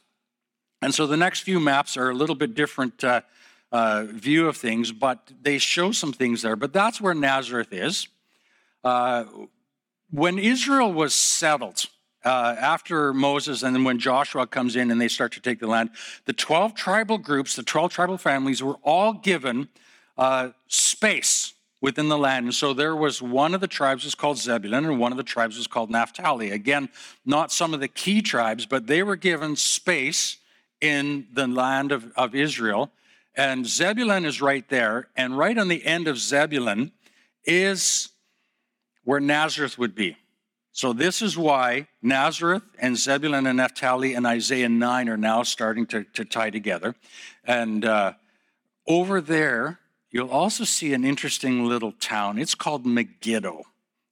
And 0.82 0.94
so 0.94 1.08
the 1.08 1.18
next 1.18 1.42
few 1.42 1.60
maps 1.60 1.96
are 1.96 2.10
a 2.10 2.14
little 2.14 2.36
bit 2.36 2.56
different 2.56 3.04
uh, 3.04 3.22
uh, 3.72 4.06
view 4.10 4.48
of 4.48 4.58
things, 4.58 4.92
but 4.92 5.32
they 5.42 5.58
show 5.58 5.92
some 5.92 6.14
things 6.14 6.42
there. 6.42 6.56
But 6.56 6.74
that's 6.74 7.00
where 7.00 7.14
Nazareth 7.14 7.72
is. 7.72 8.08
When 10.13 10.38
Israel 10.38 10.93
was 10.93 11.12
settled, 11.12 11.88
uh, 12.23 12.56
after 12.60 13.15
Moses 13.15 13.63
and 13.63 13.76
then 13.76 13.84
when 13.84 13.97
Joshua 13.97 14.45
comes 14.45 14.76
in 14.76 14.91
and 14.91 15.02
they 15.02 15.08
start 15.08 15.32
to 15.32 15.41
take 15.41 15.60
the 15.60 15.65
land, 15.65 15.89
the 16.26 16.34
12 16.34 16.76
tribal 16.76 17.17
groups, 17.17 17.56
the 17.56 17.63
12 17.63 17.91
tribal 17.91 18.19
families 18.19 18.62
were 18.62 18.78
all 18.84 19.13
given 19.13 19.69
uh, 20.15 20.49
space 20.67 21.56
within 21.82 22.10
the 22.10 22.17
land. 22.17 22.45
And 22.45 22.54
so 22.54 22.76
there 22.76 22.95
was 22.95 23.23
one 23.23 23.56
of 23.56 23.60
the 23.60 23.67
tribes 23.67 24.06
was 24.06 24.13
called 24.13 24.38
Zebulun 24.38 24.86
and 24.86 24.99
one 24.99 25.12
of 25.12 25.17
the 25.17 25.23
tribes 25.23 25.58
was 25.58 25.65
called 25.65 25.89
Naphtali. 25.89 26.52
Again, 26.52 26.89
not 27.26 27.52
some 27.52 27.73
of 27.73 27.80
the 27.80 27.88
key 27.88 28.21
tribes, 28.21 28.67
but 28.67 28.86
they 28.86 29.02
were 29.02 29.15
given 29.15 29.56
space 29.56 30.38
in 30.80 31.26
the 31.34 31.47
land 31.47 31.91
of, 31.91 32.12
of 32.15 32.36
Israel. 32.36 32.91
And 33.36 33.65
Zebulun 33.65 34.26
is 34.26 34.43
right 34.43 34.69
there. 34.69 35.08
And 35.17 35.39
right 35.39 35.58
on 35.58 35.69
the 35.69 35.84
end 35.84 36.08
of 36.08 36.19
Zebulun 36.19 36.91
is 37.45 38.10
where 39.04 39.20
Nazareth 39.20 39.78
would 39.78 39.96
be. 39.96 40.18
So, 40.72 40.92
this 40.92 41.22
is 41.22 41.38
why 41.38 41.88
Nazareth 42.02 42.63
and 42.80 42.98
Zebulun 42.98 43.46
and 43.46 43.58
Naphtali 43.58 44.16
and 44.16 44.26
Isaiah 44.26 44.70
9 44.70 45.08
are 45.08 45.18
now 45.18 45.44
starting 45.44 45.86
to, 45.88 46.04
to 46.16 46.26
tie 46.26 46.50
together. 46.50 46.96
And 47.44 47.86
uh, 47.86 48.13
over 48.88 49.22
there, 49.22 49.80
you'll 50.10 50.32
also 50.32 50.63
see 50.63 50.94
an 50.94 51.06
interesting 51.06 51.66
little 51.68 51.92
town. 51.92 52.39
It's 52.39 52.56
called 52.56 52.88
Megiddo. 52.88 53.63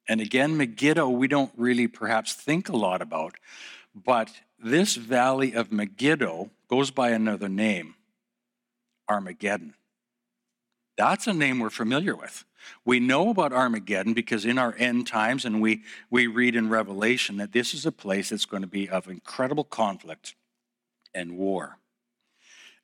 And 0.08 0.20
again, 0.20 0.56
Megiddo, 0.56 1.08
we 1.08 1.26
don't 1.26 1.52
really 1.56 1.88
perhaps 1.88 2.34
think 2.34 2.68
a 2.68 2.76
lot 2.76 3.02
about, 3.02 3.34
but 3.94 4.30
this 4.62 4.94
valley 4.94 5.54
of 5.54 5.72
Megiddo 5.72 6.50
goes 6.68 6.90
by 6.90 7.10
another 7.10 7.48
name 7.48 7.94
Armageddon. 9.08 9.74
That's 10.96 11.26
a 11.26 11.32
name 11.32 11.58
we're 11.58 11.70
familiar 11.70 12.14
with. 12.14 12.44
We 12.84 13.00
know 13.00 13.30
about 13.30 13.52
Armageddon 13.52 14.14
because 14.14 14.44
in 14.44 14.58
our 14.58 14.74
end 14.78 15.06
times, 15.06 15.44
and 15.44 15.60
we, 15.60 15.82
we 16.10 16.26
read 16.26 16.54
in 16.54 16.68
Revelation 16.68 17.36
that 17.38 17.52
this 17.52 17.74
is 17.74 17.86
a 17.86 17.92
place 17.92 18.28
that's 18.30 18.44
going 18.44 18.62
to 18.62 18.68
be 18.68 18.88
of 18.88 19.08
incredible 19.08 19.64
conflict 19.64 20.34
and 21.14 21.36
war. 21.36 21.78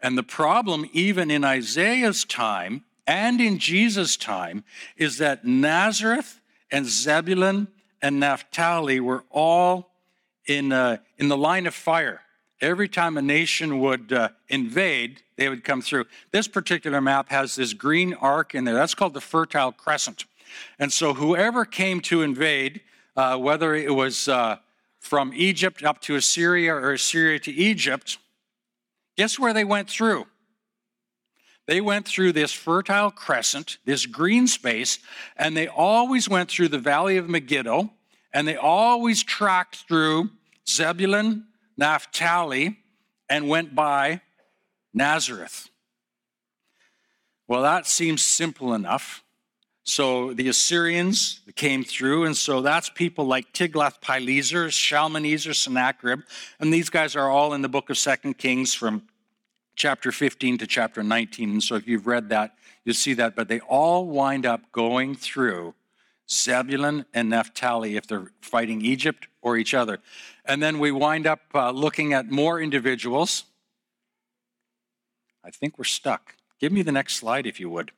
And 0.00 0.16
the 0.16 0.22
problem, 0.22 0.88
even 0.92 1.30
in 1.30 1.44
Isaiah's 1.44 2.24
time 2.24 2.84
and 3.06 3.40
in 3.40 3.58
Jesus' 3.58 4.16
time, 4.16 4.64
is 4.96 5.18
that 5.18 5.44
Nazareth 5.44 6.40
and 6.70 6.86
Zebulun 6.86 7.68
and 8.00 8.20
Naphtali 8.20 9.00
were 9.00 9.24
all 9.30 9.90
in, 10.46 10.72
uh, 10.72 10.98
in 11.16 11.28
the 11.28 11.36
line 11.36 11.66
of 11.66 11.74
fire. 11.74 12.22
Every 12.60 12.88
time 12.88 13.16
a 13.16 13.22
nation 13.22 13.78
would 13.80 14.12
uh, 14.12 14.30
invade, 14.48 15.22
they 15.36 15.48
would 15.48 15.62
come 15.62 15.80
through. 15.80 16.06
This 16.32 16.48
particular 16.48 17.00
map 17.00 17.28
has 17.30 17.54
this 17.54 17.72
green 17.72 18.14
arc 18.14 18.54
in 18.54 18.64
there. 18.64 18.74
That's 18.74 18.94
called 18.94 19.14
the 19.14 19.20
Fertile 19.20 19.70
Crescent. 19.70 20.24
And 20.78 20.92
so 20.92 21.14
whoever 21.14 21.64
came 21.64 22.00
to 22.02 22.22
invade, 22.22 22.80
uh, 23.16 23.36
whether 23.36 23.74
it 23.74 23.94
was 23.94 24.26
uh, 24.28 24.56
from 24.98 25.32
Egypt 25.34 25.84
up 25.84 26.00
to 26.02 26.16
Assyria 26.16 26.74
or 26.74 26.92
Assyria 26.92 27.38
to 27.40 27.52
Egypt, 27.52 28.18
guess 29.16 29.38
where 29.38 29.52
they 29.52 29.64
went 29.64 29.88
through? 29.88 30.26
They 31.66 31.80
went 31.80 32.08
through 32.08 32.32
this 32.32 32.52
fertile 32.52 33.10
crescent, 33.10 33.76
this 33.84 34.06
green 34.06 34.46
space, 34.46 34.98
and 35.36 35.56
they 35.56 35.68
always 35.68 36.28
went 36.28 36.50
through 36.50 36.68
the 36.68 36.78
valley 36.78 37.18
of 37.18 37.28
Megiddo, 37.28 37.90
and 38.32 38.48
they 38.48 38.56
always 38.56 39.22
tracked 39.22 39.84
through 39.86 40.30
Zebulun, 40.66 41.44
Naphtali, 41.78 42.80
and 43.30 43.48
went 43.48 43.74
by 43.74 44.20
Nazareth. 44.92 45.70
Well, 47.46 47.62
that 47.62 47.86
seems 47.86 48.22
simple 48.22 48.74
enough. 48.74 49.24
So 49.84 50.34
the 50.34 50.48
Assyrians 50.48 51.40
came 51.54 51.82
through, 51.82 52.24
and 52.24 52.36
so 52.36 52.60
that's 52.60 52.90
people 52.90 53.24
like 53.24 53.54
Tiglath-Pileser, 53.54 54.70
Shalmaneser, 54.70 55.54
Sennacherib, 55.54 56.20
and 56.60 56.74
these 56.74 56.90
guys 56.90 57.16
are 57.16 57.30
all 57.30 57.54
in 57.54 57.62
the 57.62 57.70
book 57.70 57.88
of 57.88 57.96
Second 57.96 58.36
Kings 58.36 58.74
from 58.74 59.04
chapter 59.76 60.12
15 60.12 60.58
to 60.58 60.66
chapter 60.66 61.02
19. 61.02 61.50
And 61.50 61.62
so 61.62 61.76
if 61.76 61.88
you've 61.88 62.06
read 62.06 62.28
that, 62.28 62.54
you'll 62.84 62.94
see 62.94 63.14
that. 63.14 63.34
But 63.34 63.48
they 63.48 63.60
all 63.60 64.06
wind 64.06 64.44
up 64.44 64.72
going 64.72 65.14
through 65.14 65.74
Zebulun 66.30 67.06
and 67.14 67.30
Naphtali 67.30 67.96
if 67.96 68.06
they're 68.06 68.30
fighting 68.42 68.82
Egypt 68.82 69.28
or 69.40 69.56
each 69.56 69.74
other. 69.74 69.98
And 70.44 70.62
then 70.62 70.78
we 70.78 70.92
wind 70.92 71.26
up 71.26 71.40
uh, 71.54 71.70
looking 71.70 72.12
at 72.12 72.30
more 72.30 72.60
individuals. 72.60 73.44
I 75.44 75.50
think 75.50 75.78
we're 75.78 75.84
stuck. 75.84 76.34
Give 76.60 76.72
me 76.72 76.82
the 76.82 76.92
next 76.92 77.14
slide, 77.14 77.46
if 77.46 77.58
you 77.58 77.70
would. 77.70 77.92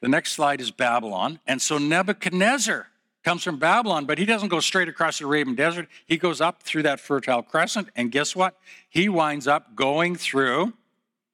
The 0.00 0.08
next 0.08 0.32
slide 0.32 0.60
is 0.60 0.70
Babylon. 0.70 1.40
And 1.46 1.62
so 1.62 1.78
Nebuchadnezzar 1.78 2.88
comes 3.22 3.42
from 3.42 3.58
Babylon, 3.58 4.06
but 4.06 4.18
he 4.18 4.24
doesn't 4.24 4.48
go 4.48 4.60
straight 4.60 4.88
across 4.88 5.18
the 5.18 5.26
Arabian 5.26 5.56
desert. 5.56 5.88
He 6.06 6.16
goes 6.16 6.40
up 6.40 6.62
through 6.62 6.82
that 6.84 7.00
Fertile 7.00 7.42
Crescent. 7.42 7.88
And 7.94 8.10
guess 8.10 8.34
what? 8.34 8.56
He 8.88 9.08
winds 9.08 9.46
up 9.46 9.74
going 9.74 10.16
through 10.16 10.74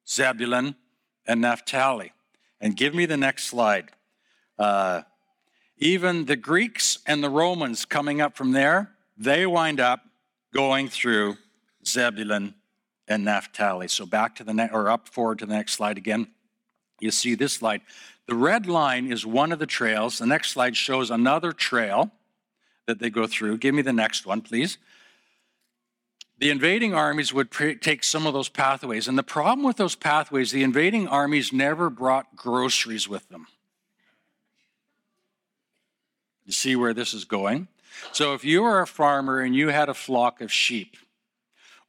Zebulun 0.08 0.74
and 1.26 1.40
Naphtali. 1.40 2.12
And 2.60 2.76
give 2.76 2.94
me 2.94 3.06
the 3.06 3.16
next 3.16 3.44
slide. 3.44 3.90
Uh, 4.58 5.02
even 5.82 6.26
the 6.26 6.36
Greeks 6.36 6.98
and 7.08 7.24
the 7.24 7.28
Romans 7.28 7.84
coming 7.84 8.20
up 8.20 8.36
from 8.36 8.52
there, 8.52 8.92
they 9.16 9.46
wind 9.46 9.80
up 9.80 10.00
going 10.54 10.88
through 10.88 11.36
Zebulun 11.84 12.54
and 13.08 13.24
Naphtali. 13.24 13.88
So 13.88 14.06
back 14.06 14.36
to 14.36 14.44
the 14.44 14.54
next, 14.54 14.72
or 14.72 14.88
up 14.88 15.08
forward 15.08 15.40
to 15.40 15.46
the 15.46 15.54
next 15.54 15.72
slide 15.72 15.98
again. 15.98 16.28
You 17.00 17.10
see 17.10 17.34
this 17.34 17.54
slide. 17.54 17.80
The 18.28 18.36
red 18.36 18.66
line 18.66 19.10
is 19.10 19.26
one 19.26 19.50
of 19.50 19.58
the 19.58 19.66
trails. 19.66 20.18
The 20.18 20.26
next 20.26 20.52
slide 20.52 20.76
shows 20.76 21.10
another 21.10 21.50
trail 21.50 22.12
that 22.86 23.00
they 23.00 23.10
go 23.10 23.26
through. 23.26 23.58
Give 23.58 23.74
me 23.74 23.82
the 23.82 23.92
next 23.92 24.24
one, 24.24 24.40
please. 24.40 24.78
The 26.38 26.50
invading 26.50 26.94
armies 26.94 27.34
would 27.34 27.50
take 27.50 28.04
some 28.04 28.28
of 28.28 28.34
those 28.34 28.48
pathways. 28.48 29.08
And 29.08 29.18
the 29.18 29.24
problem 29.24 29.66
with 29.66 29.78
those 29.78 29.96
pathways, 29.96 30.52
the 30.52 30.62
invading 30.62 31.08
armies 31.08 31.52
never 31.52 31.90
brought 31.90 32.36
groceries 32.36 33.08
with 33.08 33.28
them. 33.30 33.48
You 36.44 36.52
see 36.52 36.76
where 36.76 36.94
this 36.94 37.14
is 37.14 37.24
going? 37.24 37.68
So 38.12 38.34
if 38.34 38.44
you 38.44 38.62
were 38.62 38.80
a 38.80 38.86
farmer 38.86 39.40
and 39.40 39.54
you 39.54 39.68
had 39.68 39.88
a 39.88 39.94
flock 39.94 40.40
of 40.40 40.50
sheep, 40.52 40.96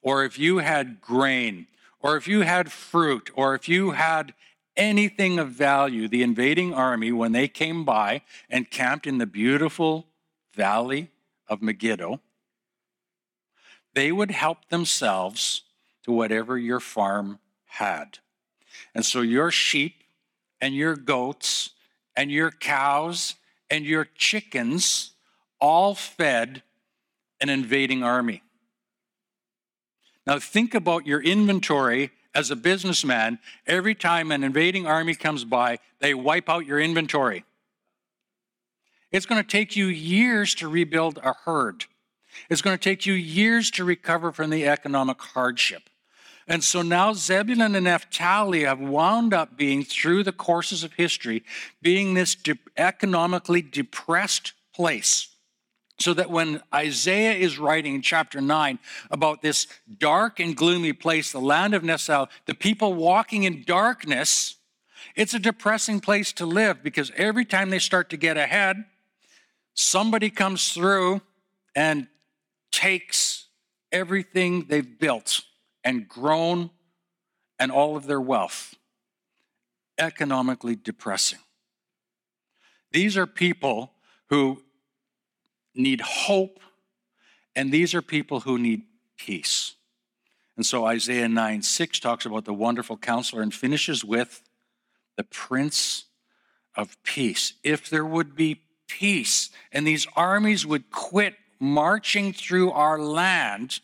or 0.01 0.23
if 0.23 0.37
you 0.37 0.59
had 0.59 1.01
grain, 1.01 1.67
or 1.99 2.17
if 2.17 2.27
you 2.27 2.41
had 2.41 2.71
fruit, 2.71 3.31
or 3.33 3.55
if 3.55 3.69
you 3.69 3.91
had 3.91 4.33
anything 4.75 5.39
of 5.39 5.49
value, 5.49 6.07
the 6.07 6.23
invading 6.23 6.73
army, 6.73 7.11
when 7.11 7.31
they 7.31 7.47
came 7.47 7.85
by 7.85 8.21
and 8.49 8.69
camped 8.69 9.07
in 9.07 9.17
the 9.17 9.25
beautiful 9.25 10.07
valley 10.53 11.09
of 11.47 11.61
Megiddo, 11.61 12.19
they 13.93 14.11
would 14.11 14.31
help 14.31 14.69
themselves 14.69 15.61
to 16.03 16.11
whatever 16.11 16.57
your 16.57 16.79
farm 16.79 17.39
had. 17.65 18.19
And 18.93 19.05
so 19.05 19.21
your 19.21 19.51
sheep 19.51 20.03
and 20.59 20.75
your 20.75 20.95
goats 20.95 21.71
and 22.15 22.31
your 22.31 22.51
cows 22.51 23.35
and 23.73 23.87
your 23.87 24.05
chickens 24.15 25.13
all 25.59 25.95
fed 25.95 26.61
an 27.41 27.49
invading 27.49 28.03
army. 28.03 28.43
Now 30.27 30.37
think 30.37 30.75
about 30.75 31.07
your 31.07 31.19
inventory 31.19 32.11
as 32.35 32.51
a 32.51 32.55
businessman. 32.55 33.39
Every 33.65 33.95
time 33.95 34.31
an 34.31 34.43
invading 34.43 34.85
army 34.85 35.15
comes 35.15 35.43
by, 35.43 35.79
they 36.01 36.13
wipe 36.13 36.49
out 36.49 36.67
your 36.67 36.79
inventory. 36.79 37.45
It's 39.11 39.25
going 39.25 39.41
to 39.41 39.49
take 39.49 39.75
you 39.75 39.87
years 39.87 40.53
to 40.55 40.67
rebuild 40.67 41.17
a 41.23 41.33
herd. 41.33 41.85
It's 42.51 42.61
going 42.61 42.77
to 42.77 42.83
take 42.83 43.07
you 43.07 43.13
years 43.13 43.71
to 43.71 43.83
recover 43.83 44.31
from 44.31 44.51
the 44.51 44.67
economic 44.67 45.19
hardship. 45.19 45.89
And 46.47 46.63
so 46.63 46.81
now 46.81 47.13
Zebulun 47.13 47.75
and 47.75 47.85
Naphtali 47.85 48.63
have 48.63 48.79
wound 48.79 49.33
up 49.33 49.55
being, 49.55 49.83
through 49.83 50.23
the 50.23 50.33
courses 50.33 50.83
of 50.83 50.93
history, 50.93 51.43
being 51.81 52.13
this 52.13 52.35
de- 52.35 52.57
economically 52.75 53.61
depressed 53.61 54.53
place. 54.75 55.29
So 55.99 56.13
that 56.15 56.29
when 56.29 56.61
Isaiah 56.73 57.33
is 57.33 57.59
writing 57.59 57.95
in 57.95 58.01
chapter 58.01 58.41
9 58.41 58.79
about 59.11 59.41
this 59.41 59.67
dark 59.99 60.39
and 60.39 60.55
gloomy 60.55 60.91
place, 60.91 61.31
the 61.31 61.39
land 61.39 61.73
of 61.73 61.83
Nesal, 61.83 62.27
the 62.45 62.55
people 62.55 62.93
walking 62.93 63.43
in 63.43 63.63
darkness, 63.63 64.55
it's 65.15 65.33
a 65.33 65.39
depressing 65.39 66.01
place 66.01 66.33
to 66.33 66.45
live 66.45 66.83
because 66.83 67.11
every 67.15 67.45
time 67.45 67.69
they 67.69 67.79
start 67.79 68.09
to 68.09 68.17
get 68.17 68.37
ahead, 68.37 68.83
somebody 69.75 70.29
comes 70.29 70.73
through 70.73 71.21
and 71.75 72.07
takes 72.71 73.45
everything 73.91 74.65
they've 74.67 74.99
built 74.99 75.43
and 75.83 76.07
grown 76.07 76.69
and 77.59 77.71
all 77.71 77.95
of 77.95 78.07
their 78.07 78.21
wealth. 78.21 78.75
Economically 79.97 80.75
depressing. 80.75 81.39
These 82.91 83.17
are 83.17 83.27
people 83.27 83.93
who 84.29 84.61
need 85.75 86.01
hope, 86.01 86.59
and 87.55 87.71
these 87.71 87.93
are 87.93 88.01
people 88.01 88.41
who 88.41 88.57
need 88.57 88.83
peace. 89.17 89.75
And 90.55 90.65
so 90.65 90.85
Isaiah 90.85 91.27
9 91.27 91.61
6 91.61 91.99
talks 91.99 92.25
about 92.25 92.45
the 92.45 92.53
wonderful 92.53 92.97
counselor 92.97 93.41
and 93.41 93.53
finishes 93.53 94.03
with 94.03 94.43
the 95.17 95.23
Prince 95.23 96.05
of 96.75 97.01
Peace. 97.03 97.53
If 97.63 97.89
there 97.89 98.05
would 98.05 98.35
be 98.35 98.61
peace 98.87 99.49
and 99.71 99.87
these 99.87 100.07
armies 100.15 100.65
would 100.65 100.91
quit 100.91 101.35
marching 101.59 102.33
through 102.33 102.71
our 102.71 102.99
land, 102.99 103.79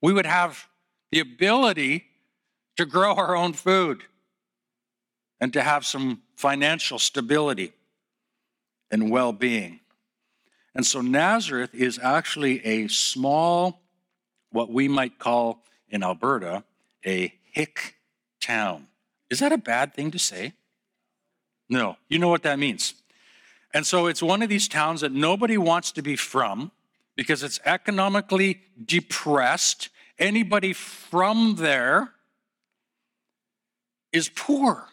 we 0.00 0.12
would 0.12 0.26
have 0.26 0.68
the 1.10 1.20
ability 1.20 2.06
to 2.76 2.86
grow 2.86 3.14
our 3.14 3.36
own 3.36 3.52
food 3.52 4.04
and 5.40 5.52
to 5.52 5.62
have 5.62 5.84
some 5.84 6.22
financial 6.36 6.98
stability 6.98 7.72
and 8.90 9.10
well 9.10 9.32
being. 9.32 9.80
And 10.74 10.86
so 10.86 11.00
Nazareth 11.00 11.74
is 11.74 11.98
actually 11.98 12.64
a 12.64 12.88
small, 12.88 13.80
what 14.50 14.70
we 14.70 14.88
might 14.88 15.18
call 15.18 15.64
in 15.88 16.02
Alberta, 16.02 16.64
a 17.04 17.32
hick 17.52 17.96
town. 18.40 18.86
Is 19.30 19.40
that 19.40 19.52
a 19.52 19.58
bad 19.58 19.94
thing 19.94 20.10
to 20.12 20.18
say? 20.18 20.54
No. 21.68 21.96
You 22.08 22.18
know 22.18 22.28
what 22.28 22.42
that 22.42 22.58
means. 22.58 22.94
And 23.72 23.86
so 23.86 24.06
it's 24.06 24.22
one 24.22 24.42
of 24.42 24.48
these 24.48 24.68
towns 24.68 25.00
that 25.02 25.12
nobody 25.12 25.56
wants 25.56 25.92
to 25.92 26.02
be 26.02 26.16
from 26.16 26.72
because 27.16 27.42
it's 27.42 27.60
economically 27.64 28.60
depressed. 28.84 29.88
Anybody 30.20 30.74
from 30.74 31.56
there 31.56 32.12
is 34.12 34.28
poor. 34.28 34.86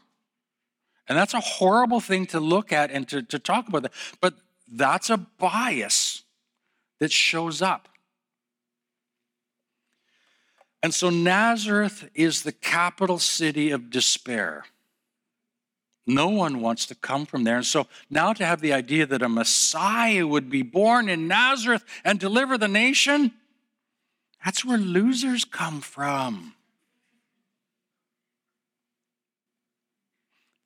And 1.08 1.18
that's 1.18 1.34
a 1.34 1.40
horrible 1.40 2.00
thing 2.00 2.26
to 2.28 2.40
look 2.40 2.72
at 2.72 2.92
and 2.92 3.08
to, 3.10 3.22
to 3.24 3.38
talk 3.38 3.68
about. 3.68 3.84
That. 3.84 3.94
But 4.22 4.36
that's 4.72 5.10
a 5.10 5.18
bias 5.18 6.24
that 7.00 7.12
shows 7.12 7.62
up. 7.62 7.90
And 10.82 10.94
so 10.94 11.10
Nazareth 11.10 12.10
is 12.14 12.44
the 12.44 12.52
capital 12.52 13.20
city 13.20 13.72
of 13.72 13.90
despair. 13.90 14.66
No 16.06 16.30
one 16.30 16.62
wants 16.62 16.86
to 16.86 16.96
come 16.96 17.26
from 17.26 17.44
there. 17.44 17.58
And 17.58 17.66
so 17.66 17.88
now 18.10 18.32
to 18.32 18.46
have 18.46 18.62
the 18.62 18.72
idea 18.72 19.06
that 19.06 19.22
a 19.22 19.28
Messiah 19.28 20.26
would 20.26 20.50
be 20.50 20.62
born 20.62 21.10
in 21.10 21.28
Nazareth 21.28 21.84
and 22.06 22.20
deliver 22.20 22.58
the 22.58 22.70
nation, 22.70 23.34
that's 24.48 24.64
where 24.64 24.78
losers 24.78 25.44
come 25.44 25.82
from. 25.82 26.54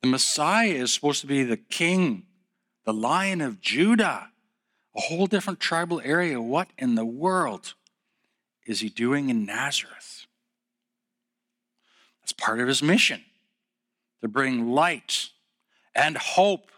The 0.02 0.08
Messiah 0.08 0.68
is 0.68 0.94
supposed 0.94 1.20
to 1.22 1.26
be 1.26 1.42
the 1.42 1.56
king 1.56 2.26
the 2.84 2.92
lion 2.92 3.40
of 3.40 3.60
Judah, 3.60 4.28
a 4.96 5.00
whole 5.00 5.26
different 5.26 5.58
tribal 5.58 6.00
area. 6.04 6.40
What 6.40 6.68
in 6.78 6.94
the 6.94 7.04
world 7.04 7.74
is 8.64 8.78
he 8.78 8.88
doing 8.88 9.30
in 9.30 9.44
Nazareth? 9.44 10.26
That's 12.20 12.32
part 12.32 12.60
of 12.60 12.68
his 12.68 12.84
mission 12.84 13.24
to 14.20 14.28
bring 14.28 14.70
light 14.70 15.30
and 15.92 16.16
hope 16.16 16.70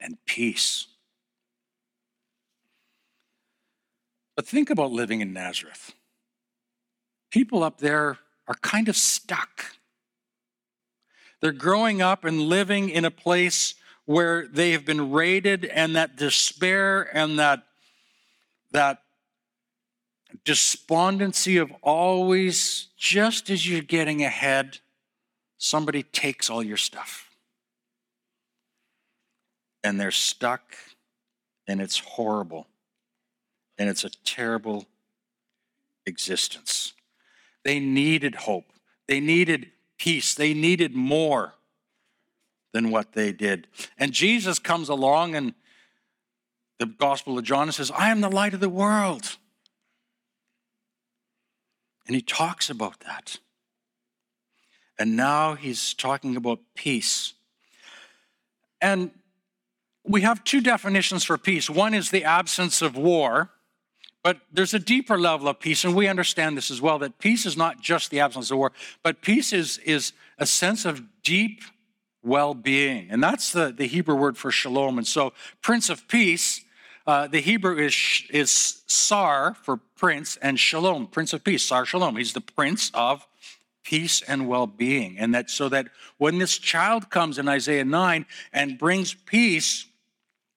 and 0.00 0.16
peace. 0.26 0.88
But 4.36 4.46
think 4.46 4.70
about 4.70 4.90
living 4.90 5.20
in 5.20 5.32
Nazareth. 5.32 5.92
People 7.30 7.62
up 7.62 7.78
there 7.78 8.18
are 8.46 8.54
kind 8.62 8.88
of 8.88 8.96
stuck. 8.96 9.76
They're 11.40 11.52
growing 11.52 12.02
up 12.02 12.24
and 12.24 12.40
living 12.40 12.88
in 12.88 13.04
a 13.04 13.10
place 13.10 13.74
where 14.06 14.46
they 14.46 14.72
have 14.72 14.84
been 14.84 15.12
raided 15.12 15.64
and 15.64 15.96
that 15.96 16.16
despair 16.16 17.02
and 17.16 17.38
that 17.38 17.64
that 18.72 19.02
despondency 20.44 21.58
of 21.58 21.72
always 21.80 22.88
just 22.96 23.50
as 23.50 23.68
you're 23.68 23.80
getting 23.80 24.24
ahead 24.24 24.78
somebody 25.58 26.02
takes 26.02 26.50
all 26.50 26.62
your 26.62 26.76
stuff 26.76 27.30
and 29.84 30.00
they're 30.00 30.10
stuck 30.10 30.76
and 31.68 31.80
it's 31.80 32.00
horrible 32.00 32.66
and 33.78 33.88
it's 33.88 34.04
a 34.04 34.10
terrible 34.24 34.86
existence 36.06 36.92
they 37.64 37.80
needed 37.80 38.34
hope 38.34 38.66
they 39.08 39.20
needed 39.20 39.70
peace 39.98 40.34
they 40.34 40.54
needed 40.54 40.94
more 40.94 41.54
than 42.74 42.90
what 42.90 43.12
they 43.12 43.32
did. 43.32 43.68
And 43.96 44.12
Jesus 44.12 44.58
comes 44.58 44.90
along 44.90 45.34
and 45.34 45.54
the 46.78 46.86
Gospel 46.86 47.38
of 47.38 47.44
John 47.44 47.70
says, 47.72 47.90
I 47.92 48.10
am 48.10 48.20
the 48.20 48.28
light 48.28 48.52
of 48.52 48.60
the 48.60 48.68
world. 48.68 49.36
And 52.06 52.16
he 52.16 52.20
talks 52.20 52.68
about 52.68 53.00
that. 53.00 53.38
And 54.98 55.16
now 55.16 55.54
he's 55.54 55.94
talking 55.94 56.36
about 56.36 56.58
peace. 56.74 57.32
And 58.80 59.12
we 60.04 60.22
have 60.22 60.42
two 60.42 60.60
definitions 60.60 61.22
for 61.22 61.38
peace. 61.38 61.70
One 61.70 61.94
is 61.94 62.10
the 62.10 62.24
absence 62.24 62.82
of 62.82 62.96
war, 62.96 63.50
but 64.24 64.38
there's 64.50 64.72
a 64.72 64.78
deeper 64.78 65.18
level 65.18 65.46
of 65.48 65.60
peace, 65.60 65.84
and 65.84 65.94
we 65.94 66.08
understand 66.08 66.56
this 66.56 66.70
as 66.70 66.80
well 66.80 66.98
that 67.00 67.18
peace 67.18 67.44
is 67.44 67.58
not 67.58 67.82
just 67.82 68.10
the 68.10 68.20
absence 68.20 68.50
of 68.50 68.56
war, 68.56 68.72
but 69.02 69.20
peace 69.20 69.52
is, 69.52 69.78
is 69.84 70.14
a 70.38 70.46
sense 70.46 70.86
of 70.86 71.02
deep 71.22 71.60
well 72.22 72.54
being. 72.54 73.06
And 73.10 73.22
that's 73.22 73.52
the, 73.52 73.70
the 73.70 73.86
Hebrew 73.86 74.14
word 74.16 74.38
for 74.38 74.50
shalom. 74.50 74.96
And 74.96 75.06
so, 75.06 75.34
Prince 75.60 75.90
of 75.90 76.08
Peace, 76.08 76.62
uh, 77.06 77.26
the 77.26 77.40
Hebrew 77.40 77.76
is, 77.76 78.24
is 78.30 78.82
Sar 78.86 79.52
for 79.62 79.76
prince 79.76 80.38
and 80.38 80.58
shalom, 80.58 81.06
Prince 81.06 81.34
of 81.34 81.44
Peace, 81.44 81.62
Sar 81.62 81.84
Shalom. 81.84 82.16
He's 82.16 82.32
the 82.32 82.40
Prince 82.40 82.90
of 82.94 83.26
peace 83.84 84.22
and 84.22 84.48
well-being 84.48 85.18
and 85.18 85.34
that 85.34 85.50
so 85.50 85.68
that 85.68 85.88
when 86.16 86.38
this 86.38 86.56
child 86.56 87.10
comes 87.10 87.38
in 87.38 87.46
isaiah 87.46 87.84
9 87.84 88.24
and 88.50 88.78
brings 88.78 89.12
peace 89.12 89.84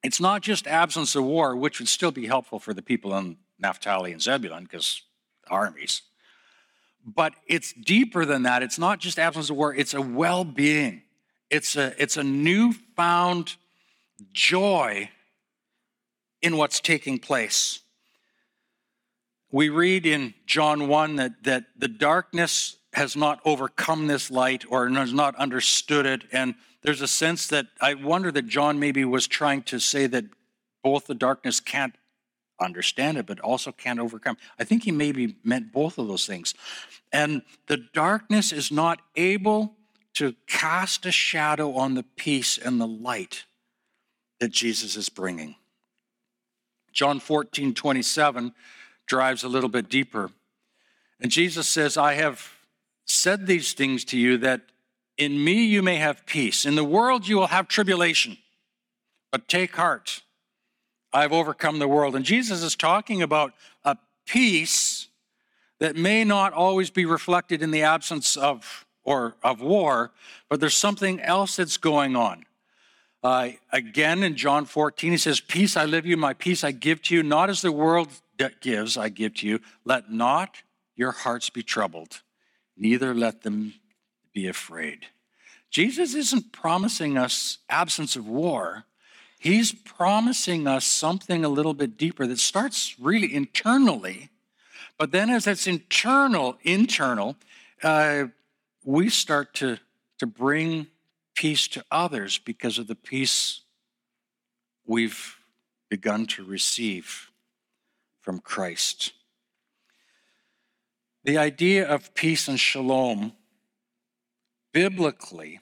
it's 0.02 0.22
not 0.22 0.42
just 0.42 0.66
absence 0.66 1.14
of 1.14 1.26
war 1.26 1.54
which 1.54 1.80
would 1.80 1.90
still 1.90 2.12
be 2.12 2.26
helpful 2.26 2.58
for 2.58 2.74
the 2.74 2.82
people 2.82 3.14
in 3.18 3.36
naphtali 3.60 4.12
and 4.12 4.22
zebulun 4.22 4.64
because 4.64 5.02
armies. 5.50 6.02
But 7.06 7.34
it's 7.48 7.74
deeper 7.74 8.26
than 8.26 8.44
that. 8.44 8.64
It's 8.64 8.80
not 8.80 9.00
just 9.00 9.18
absence 9.18 9.50
of 9.50 9.56
war 9.56 9.74
it's 9.74 9.94
a 9.94 10.02
well-being. 10.02 11.04
It's 11.50 11.76
a 11.76 11.94
it's 12.02 12.18
a 12.18 12.24
newfound 12.24 13.56
joy 14.34 15.10
in 16.42 16.58
what's 16.58 16.80
taking 16.80 17.20
place. 17.20 17.80
We 19.52 19.70
read 19.70 20.06
in 20.06 20.34
john 20.46 20.88
1 20.88 21.16
that 21.16 21.44
that 21.44 21.66
the 21.78 21.88
darkness 21.88 22.78
has 22.98 23.16
not 23.16 23.40
overcome 23.46 24.08
this 24.08 24.32
light 24.32 24.66
or 24.70 24.90
has 24.90 25.14
not 25.14 25.36
understood 25.36 26.06
it. 26.06 26.24
And 26.32 26.56
there's 26.82 27.02
a 27.02 27.08
sense 27.08 27.48
that 27.48 27.68
I 27.80 27.94
wonder 27.94 28.32
that 28.32 28.48
John 28.48 28.80
maybe 28.80 29.06
was 29.06 29.28
trying 29.28 29.62
to 29.64 29.80
say 29.80 30.08
that 30.08 30.26
both 30.84 31.06
the 31.06 31.14
darkness 31.14 31.60
can't 31.60 31.94
understand 32.60 33.18
it, 33.18 33.26
but 33.26 33.40
also 33.40 33.72
can't 33.72 34.00
overcome. 34.00 34.38
I 34.60 34.64
think 34.64 34.84
he 34.84 34.92
maybe 34.92 35.36
meant 35.44 35.72
both 35.72 35.98
of 35.98 36.08
those 36.08 36.26
things. 36.26 36.54
And 37.12 37.42
the 37.68 37.78
darkness 37.78 38.52
is 38.52 38.72
not 38.72 39.00
able 39.16 39.76
to 40.16 40.36
cast 40.48 41.06
a 41.06 41.12
shadow 41.12 41.76
on 41.76 41.94
the 41.94 42.04
peace 42.04 42.58
and 42.58 42.82
the 42.82 42.88
light 42.88 43.46
that 44.40 44.52
Jesus 44.52 44.96
is 44.96 45.10
bringing. 45.10 45.56
John 46.92 47.20
14, 47.20 47.74
27 47.76 48.54
drives 49.06 49.44
a 49.44 49.48
little 49.48 49.70
bit 49.70 49.90
deeper. 49.90 50.32
And 51.20 51.32
Jesus 51.32 51.68
says, 51.68 51.98
I 51.98 52.14
have 52.14 52.52
said 53.06 53.48
these 53.48 53.74
things 53.74 54.04
to 54.06 54.18
you 54.18 54.38
that 54.40 54.62
in 55.18 55.44
me 55.44 55.66
you 55.66 55.82
may 55.82 55.96
have 55.98 56.26
peace. 56.26 56.66
In 56.66 56.76
the 56.76 56.84
world 56.84 57.28
you 57.28 57.38
will 57.38 57.48
have 57.48 57.68
tribulation, 57.68 58.38
but 59.32 59.48
take 59.48 59.76
heart. 59.76 60.22
I've 61.14 61.34
overcome 61.34 61.80
the 61.80 61.88
world. 61.88 62.16
And 62.16 62.26
Jesus 62.26 62.64
is 62.64 62.76
talking 62.76 63.22
about 63.22 63.54
a 63.84 63.98
peace 64.26 65.08
that 65.80 65.96
may 65.96 66.24
not 66.24 66.54
always 66.54 66.90
be 66.90 67.06
reflected 67.06 67.62
in 67.62 67.72
the 67.72 67.84
absence 67.84 68.36
of 68.36 68.86
or 69.04 69.36
of 69.42 69.62
war, 69.62 70.12
but 70.50 70.60
there's 70.60 70.76
something 70.76 71.22
else 71.22 71.56
that's 71.56 71.78
going 71.78 72.16
on. 72.16 72.44
Uh, 73.24 73.50
again, 73.72 74.22
in 74.22 74.36
John 74.36 74.66
14, 74.66 75.12
he 75.12 75.18
says, 75.18 75.40
Peace 75.40 75.78
I 75.78 75.86
live 75.86 76.06
you, 76.06 76.18
my 76.18 76.34
peace 76.34 76.64
I 76.64 76.72
give 76.72 77.02
to 77.04 77.16
you, 77.16 77.24
not 77.24 77.50
as 77.50 77.62
the 77.62 77.72
world 77.72 78.10
gives, 78.62 78.98
I 78.98 79.10
give 79.10 79.34
to 79.36 79.48
you. 79.48 79.60
Let 79.86 80.12
not 80.12 80.62
your 80.96 81.12
hearts 81.12 81.50
be 81.50 81.64
troubled, 81.64 82.22
neither 82.76 83.14
let 83.14 83.44
them 83.44 83.76
be 84.34 84.48
afraid. 84.48 85.08
Jesus 85.70 86.14
isn't 86.14 86.52
promising 86.52 87.18
us 87.18 87.60
absence 87.70 88.16
of 88.16 88.28
war. 88.28 88.86
He's 89.38 89.72
promising 89.72 90.68
us 90.68 90.86
something 90.86 91.46
a 91.46 91.50
little 91.50 91.74
bit 91.74 91.98
deeper 91.98 92.26
that 92.26 92.40
starts 92.40 93.00
really 93.00 93.34
internally, 93.34 94.30
but 94.98 95.12
then 95.12 95.30
as 95.30 95.46
it's 95.46 95.68
internal, 95.68 96.58
internal, 96.64 97.36
uh, 97.84 98.26
we 98.84 99.10
start 99.10 99.54
to, 99.56 99.78
to 100.18 100.26
bring 100.26 100.88
peace 101.36 101.68
to 101.68 101.86
others 101.92 102.40
because 102.40 102.80
of 102.80 102.88
the 102.88 102.96
peace 102.96 103.62
we've 104.86 105.38
begun 105.90 106.26
to 106.26 106.44
receive 106.44 107.30
from 108.22 108.40
Christ. 108.40 109.14
The 111.24 111.38
idea 111.38 111.88
of 111.88 112.14
peace 112.16 112.48
and 112.48 112.60
shalom 112.60 113.34
biblically 114.74 115.60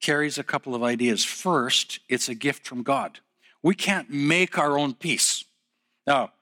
carries 0.00 0.38
a 0.38 0.44
couple 0.44 0.74
of 0.74 0.82
ideas. 0.82 1.24
First, 1.24 2.00
it's 2.08 2.28
a 2.28 2.34
gift 2.34 2.66
from 2.66 2.82
God. 2.82 3.20
We 3.62 3.74
can't 3.74 4.10
make 4.10 4.58
our 4.58 4.78
own 4.78 4.94
peace. 4.94 5.44
Now, 6.06 6.32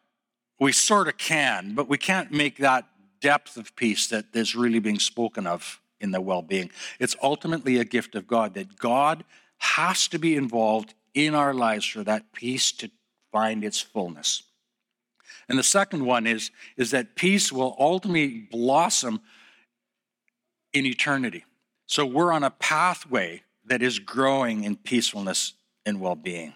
we 0.61 0.73
sort 0.73 1.09
of 1.09 1.19
can, 1.19 1.75
but 1.75 1.89
we 1.89 1.99
can't 1.99 2.33
make 2.33 2.59
that 2.59 2.87
depth 3.21 3.57
of 3.57 3.75
peace 3.77 4.09
that 4.09 4.27
is 4.35 4.55
really 4.55 4.79
being 4.79 4.99
spoken 4.99 5.47
of 5.47 5.81
in 6.01 6.11
the 6.13 6.21
well 6.21 6.43
being. 6.43 6.71
It's 6.99 7.17
ultimately 7.23 7.79
a 7.79 7.85
gift 7.85 8.15
of 8.15 8.27
God 8.27 8.55
that 8.55 8.77
God 8.77 9.25
has 9.59 10.07
to 10.09 10.19
be 10.19 10.37
involved 10.37 10.95
in 11.15 11.35
our 11.35 11.53
lives 11.53 11.85
for 11.85 12.05
that 12.05 12.33
peace 12.33 12.71
to 12.73 12.91
find 13.33 13.65
its 13.65 13.81
fullness. 13.81 14.43
And 15.49 15.59
the 15.59 15.65
second 15.65 16.05
one 16.05 16.27
is, 16.27 16.51
is 16.77 16.91
that 16.93 17.17
peace 17.17 17.51
will 17.53 17.75
ultimately 17.79 18.47
blossom 18.51 19.21
in 20.73 20.87
eternity. 20.87 21.45
So 21.87 22.05
we're 22.05 22.33
on 22.33 22.45
a 22.45 22.51
pathway 22.51 23.43
that 23.69 23.83
is 23.83 23.99
growing 23.99 24.65
in 24.65 24.77
peacefulness 24.77 25.55
and 25.87 26.01
well 26.01 26.17
being. 26.17 26.55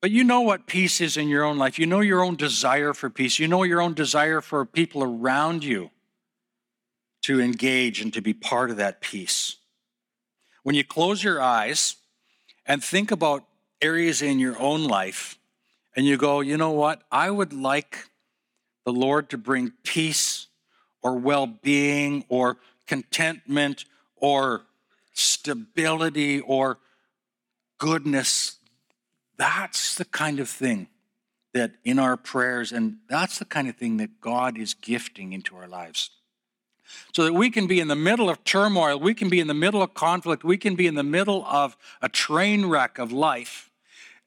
But 0.00 0.10
you 0.10 0.22
know 0.22 0.42
what 0.42 0.66
peace 0.66 1.00
is 1.00 1.16
in 1.16 1.28
your 1.28 1.44
own 1.44 1.56
life. 1.56 1.78
You 1.78 1.86
know 1.86 2.00
your 2.00 2.22
own 2.22 2.36
desire 2.36 2.92
for 2.92 3.08
peace. 3.08 3.38
You 3.38 3.48
know 3.48 3.62
your 3.62 3.80
own 3.80 3.94
desire 3.94 4.40
for 4.40 4.66
people 4.66 5.02
around 5.02 5.64
you 5.64 5.90
to 7.22 7.40
engage 7.40 8.02
and 8.02 8.12
to 8.12 8.20
be 8.20 8.34
part 8.34 8.70
of 8.70 8.76
that 8.76 9.00
peace. 9.00 9.56
When 10.62 10.74
you 10.74 10.84
close 10.84 11.24
your 11.24 11.40
eyes 11.40 11.96
and 12.66 12.84
think 12.84 13.10
about 13.10 13.44
areas 13.80 14.20
in 14.20 14.38
your 14.38 14.60
own 14.60 14.84
life 14.84 15.38
and 15.96 16.04
you 16.04 16.18
go, 16.18 16.40
you 16.40 16.58
know 16.58 16.72
what? 16.72 17.02
I 17.10 17.30
would 17.30 17.54
like 17.54 18.10
the 18.84 18.92
Lord 18.92 19.30
to 19.30 19.38
bring 19.38 19.72
peace 19.84 20.48
or 21.02 21.16
well 21.16 21.46
being 21.46 22.24
or 22.28 22.58
contentment 22.86 23.86
or 24.16 24.66
stability 25.14 26.40
or 26.40 26.78
goodness. 27.78 28.56
That's 29.36 29.94
the 29.94 30.04
kind 30.04 30.40
of 30.40 30.48
thing 30.48 30.88
that 31.54 31.72
in 31.84 31.98
our 31.98 32.16
prayers, 32.16 32.72
and 32.72 32.96
that's 33.08 33.38
the 33.38 33.44
kind 33.44 33.68
of 33.68 33.76
thing 33.76 33.96
that 33.96 34.20
God 34.20 34.58
is 34.58 34.74
gifting 34.74 35.32
into 35.32 35.56
our 35.56 35.68
lives. 35.68 36.10
So 37.14 37.24
that 37.24 37.32
we 37.32 37.50
can 37.50 37.66
be 37.66 37.80
in 37.80 37.88
the 37.88 37.96
middle 37.96 38.28
of 38.28 38.44
turmoil, 38.44 38.98
we 38.98 39.14
can 39.14 39.28
be 39.28 39.40
in 39.40 39.46
the 39.46 39.54
middle 39.54 39.82
of 39.82 39.94
conflict, 39.94 40.44
we 40.44 40.58
can 40.58 40.74
be 40.74 40.86
in 40.86 40.94
the 40.94 41.02
middle 41.02 41.44
of 41.46 41.76
a 42.02 42.08
train 42.08 42.66
wreck 42.66 42.98
of 42.98 43.10
life 43.10 43.70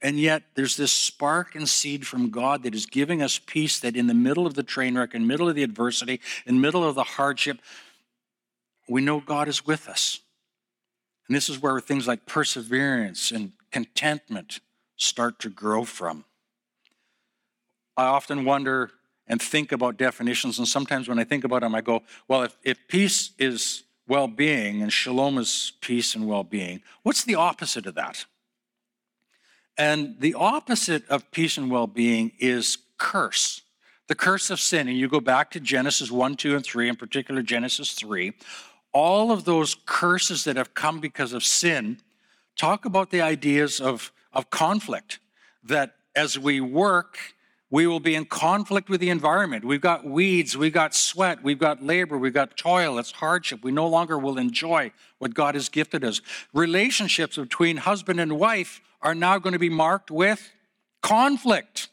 and 0.01 0.19
yet 0.19 0.43
there's 0.53 0.77
this 0.77 0.91
spark 0.91 1.55
and 1.55 1.67
seed 1.67 2.05
from 2.05 2.29
God 2.29 2.63
that 2.63 2.75
is 2.75 2.85
giving 2.85 3.21
us 3.21 3.39
peace 3.39 3.79
that 3.79 3.95
in 3.95 4.07
the 4.07 4.13
middle 4.13 4.45
of 4.45 4.53
the 4.53 4.63
train 4.63 4.97
wreck, 4.97 5.15
in 5.15 5.23
the 5.23 5.27
middle 5.27 5.49
of 5.49 5.55
the 5.55 5.63
adversity, 5.63 6.21
in 6.45 6.55
the 6.55 6.61
middle 6.61 6.83
of 6.83 6.95
the 6.95 7.03
hardship, 7.03 7.59
we 8.87 9.01
know 9.01 9.19
God 9.19 9.47
is 9.47 9.65
with 9.65 9.89
us. 9.89 10.19
And 11.27 11.35
this 11.35 11.49
is 11.49 11.61
where 11.61 11.79
things 11.79 12.07
like 12.07 12.25
perseverance 12.25 13.31
and 13.31 13.51
contentment 13.71 14.59
start 14.95 15.39
to 15.39 15.49
grow 15.49 15.83
from. 15.83 16.25
I 17.95 18.05
often 18.05 18.45
wonder 18.45 18.91
and 19.27 19.41
think 19.41 19.71
about 19.71 19.97
definitions, 19.97 20.57
and 20.57 20.67
sometimes 20.67 21.09
when 21.09 21.19
I 21.19 21.25
think 21.25 21.43
about 21.43 21.61
them, 21.61 21.75
I 21.75 21.81
go, 21.81 22.03
well, 22.27 22.43
if, 22.43 22.55
if 22.63 22.87
peace 22.87 23.31
is 23.37 23.83
well 24.07 24.27
being 24.27 24.81
and 24.81 24.93
shalom 24.93 25.37
is 25.37 25.73
peace 25.81 26.15
and 26.15 26.27
well 26.27 26.43
being, 26.43 26.81
what's 27.03 27.23
the 27.23 27.35
opposite 27.35 27.85
of 27.85 27.95
that? 27.95 28.25
And 29.77 30.15
the 30.19 30.33
opposite 30.33 31.07
of 31.09 31.29
peace 31.31 31.57
and 31.57 31.69
well 31.69 31.87
being 31.87 32.31
is 32.39 32.77
curse, 32.97 33.61
the 34.07 34.15
curse 34.15 34.49
of 34.49 34.59
sin. 34.59 34.87
And 34.87 34.97
you 34.97 35.09
go 35.09 35.19
back 35.19 35.51
to 35.51 35.59
Genesis 35.59 36.09
1, 36.09 36.37
2, 36.37 36.55
and 36.55 36.65
3, 36.65 36.89
in 36.89 36.95
particular 36.95 37.41
Genesis 37.41 37.91
3. 37.91 38.33
All 38.99 39.31
of 39.31 39.45
those 39.45 39.75
curses 39.85 40.43
that 40.45 40.55
have 40.55 40.73
come 40.73 40.99
because 40.99 41.31
of 41.31 41.43
sin 41.43 41.99
talk 42.55 42.83
about 42.83 43.11
the 43.11 43.21
ideas 43.21 43.79
of, 43.79 44.11
of 44.33 44.49
conflict, 44.49 45.19
that 45.63 45.93
as 46.15 46.39
we 46.39 46.59
work, 46.61 47.19
we 47.69 47.85
will 47.85 47.99
be 47.99 48.15
in 48.15 48.25
conflict 48.25 48.89
with 48.89 48.99
the 48.99 49.11
environment. 49.11 49.63
We've 49.63 49.79
got 49.79 50.03
weeds, 50.03 50.57
we've 50.57 50.73
got 50.73 50.95
sweat, 50.95 51.43
we've 51.43 51.59
got 51.59 51.83
labor, 51.83 52.17
we've 52.17 52.33
got 52.33 52.57
toil, 52.57 52.97
it's 52.97 53.11
hardship. 53.11 53.63
We 53.63 53.71
no 53.71 53.85
longer 53.85 54.17
will 54.17 54.39
enjoy 54.39 54.91
what 55.19 55.35
God 55.35 55.53
has 55.53 55.69
gifted 55.69 56.03
us. 56.03 56.19
Relationships 56.51 57.37
between 57.37 57.77
husband 57.77 58.19
and 58.19 58.39
wife 58.39 58.81
are 59.03 59.13
now 59.13 59.37
going 59.37 59.53
to 59.53 59.59
be 59.59 59.69
marked 59.69 60.09
with 60.09 60.49
conflict. 61.03 61.89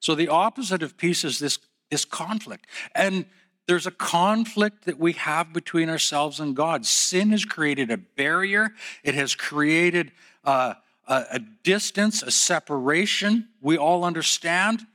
So 0.00 0.16
the 0.16 0.26
opposite 0.26 0.82
of 0.82 0.96
peace 0.96 1.22
is 1.22 1.38
this, 1.38 1.60
this 1.92 2.04
conflict. 2.04 2.66
And 2.92 3.26
there's 3.70 3.86
a 3.86 3.92
conflict 3.92 4.86
that 4.86 4.98
we 4.98 5.12
have 5.12 5.52
between 5.52 5.88
ourselves 5.88 6.40
and 6.40 6.56
God. 6.56 6.84
Sin 6.84 7.30
has 7.30 7.44
created 7.44 7.88
a 7.92 7.96
barrier, 7.96 8.74
it 9.04 9.14
has 9.14 9.36
created 9.36 10.10
a, 10.42 10.74
a, 11.06 11.24
a 11.30 11.38
distance, 11.62 12.20
a 12.24 12.32
separation. 12.32 13.48
We 13.60 13.78
all 13.78 14.04
understand. 14.04 14.86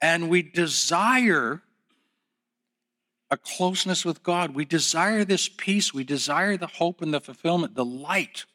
And 0.00 0.30
we 0.30 0.40
desire 0.40 1.60
a 3.30 3.36
closeness 3.36 4.06
with 4.06 4.22
God. 4.22 4.54
We 4.54 4.64
desire 4.64 5.26
this 5.26 5.46
peace. 5.46 5.92
We 5.92 6.02
desire 6.02 6.56
the 6.56 6.66
hope 6.66 7.02
and 7.02 7.12
the 7.12 7.20
fulfillment, 7.20 7.74
the 7.74 7.84
light. 7.84 8.46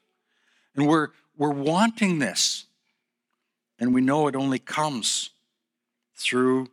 And 0.76 0.88
we're, 0.88 1.10
we're 1.38 1.52
wanting 1.52 2.18
this. 2.18 2.66
And 3.78 3.94
we 3.94 4.02
know 4.02 4.28
it 4.28 4.36
only 4.36 4.60
comes 4.60 5.30
through 6.16 6.70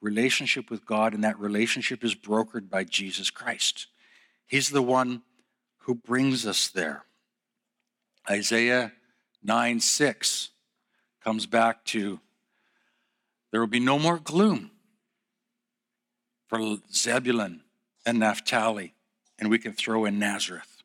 relationship 0.00 0.70
with 0.70 0.86
God, 0.86 1.14
and 1.14 1.22
that 1.24 1.38
relationship 1.38 2.02
is 2.04 2.14
brokered 2.14 2.70
by 2.70 2.84
Jesus 2.84 3.30
Christ. 3.30 3.86
He's 4.46 4.70
the 4.70 4.82
one 4.82 5.22
who 5.80 5.94
brings 5.94 6.46
us 6.46 6.68
there. 6.68 7.04
Isaiah 8.28 8.92
9 9.42 9.80
6 9.80 10.50
comes 11.22 11.46
back 11.46 11.84
to 11.86 12.20
there 13.50 13.60
will 13.60 13.66
be 13.66 13.80
no 13.80 13.98
more 13.98 14.18
gloom 14.18 14.70
for 16.48 16.78
Zebulun 16.92 17.62
and 18.06 18.18
Naphtali, 18.18 18.94
and 19.38 19.50
we 19.50 19.58
can 19.58 19.72
throw 19.72 20.04
in 20.04 20.18
Nazareth. 20.18 20.82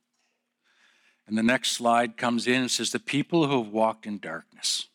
And 1.27 1.37
the 1.37 1.43
next 1.43 1.71
slide 1.71 2.17
comes 2.17 2.47
in 2.47 2.61
and 2.61 2.71
says, 2.71 2.91
The 2.91 2.99
people 2.99 3.47
who 3.47 3.63
have 3.63 3.71
walked 3.71 4.05
in 4.05 4.19
darkness. 4.19 4.87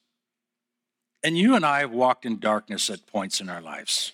And 1.22 1.36
you 1.36 1.54
and 1.54 1.64
I 1.64 1.80
have 1.80 1.92
walked 1.92 2.24
in 2.24 2.38
darkness 2.38 2.88
at 2.88 3.06
points 3.06 3.40
in 3.40 3.48
our 3.48 3.60
lives. 3.60 4.12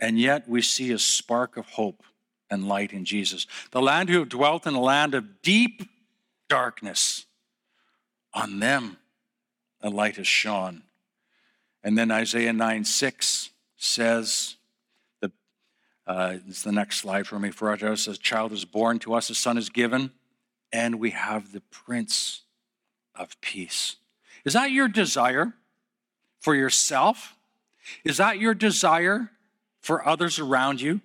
And 0.00 0.18
yet 0.18 0.48
we 0.48 0.62
see 0.62 0.90
a 0.90 0.98
spark 0.98 1.56
of 1.56 1.66
hope 1.70 2.02
and 2.50 2.66
light 2.68 2.92
in 2.92 3.04
Jesus. 3.04 3.46
The 3.70 3.80
land 3.80 4.08
who 4.08 4.18
have 4.18 4.28
dwelt 4.28 4.66
in 4.66 4.74
a 4.74 4.80
land 4.80 5.14
of 5.14 5.42
deep 5.42 5.88
darkness, 6.48 7.26
on 8.34 8.58
them 8.58 8.98
a 9.80 9.90
light 9.90 10.16
has 10.16 10.26
shone. 10.26 10.82
And 11.82 11.96
then 11.96 12.10
Isaiah 12.10 12.52
9 12.52 12.84
6 12.84 13.50
says, 13.76 14.56
the, 15.20 15.32
uh, 16.06 16.36
it's 16.48 16.62
the 16.62 16.72
next 16.72 16.98
slide 16.98 17.26
for 17.26 17.38
me. 17.38 17.50
For 17.50 17.72
us 17.72 18.06
a 18.06 18.16
child 18.16 18.52
is 18.52 18.64
born, 18.64 18.98
to 19.00 19.14
us 19.14 19.30
a 19.30 19.34
son 19.34 19.56
is 19.56 19.70
given, 19.70 20.10
and 20.72 21.00
we 21.00 21.10
have 21.10 21.52
the 21.52 21.62
Prince 21.62 22.42
of 23.14 23.40
Peace. 23.40 23.96
Is 24.44 24.52
that 24.54 24.72
your 24.72 24.88
desire 24.88 25.54
for 26.42 26.54
yourself? 26.54 27.34
Is 28.04 28.18
that 28.18 28.38
your 28.38 28.52
desire 28.52 29.30
for 29.80 30.06
others 30.06 30.38
around 30.38 30.80
you? 30.80 31.00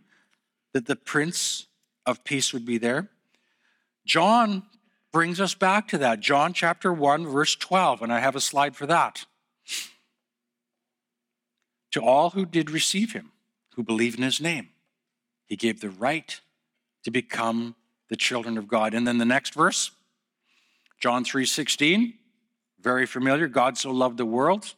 That 0.74 0.88
the 0.88 0.96
Prince 0.96 1.68
of 2.06 2.24
Peace 2.24 2.52
would 2.52 2.66
be 2.66 2.78
there? 2.78 3.08
John 4.06 4.64
brings 5.12 5.40
us 5.40 5.54
back 5.54 5.88
to 5.90 5.98
that. 6.00 6.20
John 6.20 6.54
chapter 6.54 6.92
1, 6.92 7.26
verse 7.26 7.56
12, 7.56 8.02
and 8.02 8.12
I 8.12 8.20
have 8.20 8.36
a 8.36 8.42
slide 8.42 8.76
for 8.76 8.86
that. 8.86 9.26
To 11.92 12.02
all 12.02 12.32
who 12.32 12.46
did 12.46 12.70
receive 12.70 13.14
him, 13.14 13.32
who 13.76 13.84
believed 13.84 14.18
in 14.18 14.24
his 14.24 14.42
name, 14.42 14.70
he 15.46 15.56
gave 15.56 15.80
the 15.80 15.90
right 15.90 16.40
to 17.04 17.12
become 17.12 17.76
the 18.10 18.16
children 18.16 18.58
of 18.58 18.68
God. 18.68 18.94
And 18.94 19.08
then 19.08 19.18
the 19.18 19.26
next 19.26 19.54
verse, 19.54 19.92
John 21.00 21.24
3:16, 21.24 22.14
very 22.80 23.06
familiar. 23.06 23.48
God 23.48 23.78
so 23.78 23.92
loved 23.92 24.18
the 24.18 24.26
world, 24.26 24.76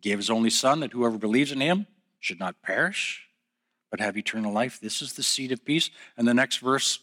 gave 0.00 0.18
his 0.18 0.30
only 0.30 0.50
son 0.50 0.80
that 0.80 0.92
whoever 0.92 1.18
believes 1.18 1.52
in 1.52 1.60
him 1.60 1.86
should 2.20 2.38
not 2.38 2.62
perish, 2.62 3.26
but 3.90 4.00
have 4.00 4.16
eternal 4.16 4.52
life. 4.52 4.80
This 4.80 5.02
is 5.02 5.14
the 5.14 5.22
seed 5.22 5.52
of 5.52 5.64
peace. 5.64 5.90
And 6.16 6.26
the 6.26 6.34
next 6.34 6.58
verse, 6.58 7.00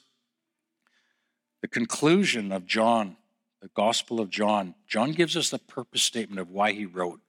the 1.62 1.68
conclusion 1.68 2.52
of 2.52 2.66
John, 2.66 3.18
the 3.62 3.70
Gospel 3.70 4.20
of 4.20 4.30
John. 4.30 4.76
John 4.88 5.12
gives 5.12 5.36
us 5.36 5.50
the 5.50 5.58
purpose 5.58 6.04
statement 6.04 6.40
of 6.40 6.52
why 6.52 6.74
he 6.74 6.86
wrote 6.86 7.20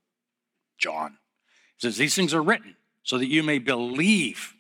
John. 0.77 1.19
He 1.77 1.87
says, 1.87 1.97
These 1.97 2.15
things 2.15 2.35
are 2.35 2.43
written 2.43 2.77
so 3.03 3.19
that 3.19 3.29
you 3.29 3.43
may 3.43 3.59
believe 3.59 4.55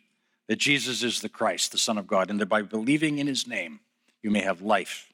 that 0.48 0.56
Jesus 0.56 1.02
is 1.02 1.20
the 1.20 1.28
Christ, 1.28 1.72
the 1.72 1.78
Son 1.78 1.98
of 1.98 2.06
God, 2.06 2.30
and 2.30 2.40
that 2.40 2.46
by 2.46 2.62
believing 2.62 3.18
in 3.18 3.26
his 3.26 3.46
name, 3.46 3.80
you 4.22 4.30
may 4.30 4.40
have 4.40 4.62
life 4.62 5.12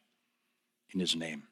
in 0.92 1.00
his 1.00 1.16
name. 1.16 1.44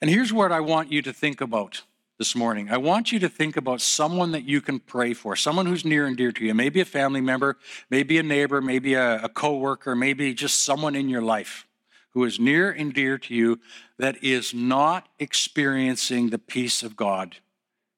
And 0.00 0.08
here's 0.08 0.32
what 0.32 0.52
I 0.52 0.60
want 0.60 0.90
you 0.90 1.02
to 1.02 1.12
think 1.12 1.40
about 1.40 1.82
this 2.18 2.36
morning. 2.36 2.70
I 2.70 2.76
want 2.76 3.10
you 3.10 3.18
to 3.20 3.28
think 3.28 3.56
about 3.56 3.80
someone 3.80 4.32
that 4.32 4.44
you 4.44 4.60
can 4.60 4.78
pray 4.78 5.14
for, 5.14 5.34
someone 5.34 5.66
who's 5.66 5.84
near 5.84 6.06
and 6.06 6.16
dear 6.16 6.32
to 6.32 6.44
you, 6.44 6.54
maybe 6.54 6.80
a 6.80 6.84
family 6.84 7.20
member, 7.20 7.56
maybe 7.90 8.18
a 8.18 8.22
neighbor, 8.22 8.60
maybe 8.60 8.94
a, 8.94 9.22
a 9.22 9.28
coworker, 9.28 9.96
maybe 9.96 10.32
just 10.34 10.62
someone 10.62 10.94
in 10.94 11.08
your 11.08 11.22
life 11.22 11.66
who 12.10 12.24
is 12.24 12.38
near 12.38 12.70
and 12.70 12.92
dear 12.92 13.18
to 13.18 13.34
you 13.34 13.58
that 13.98 14.22
is 14.22 14.52
not 14.52 15.08
experiencing 15.18 16.30
the 16.30 16.38
peace 16.38 16.82
of 16.82 16.96
God 16.96 17.36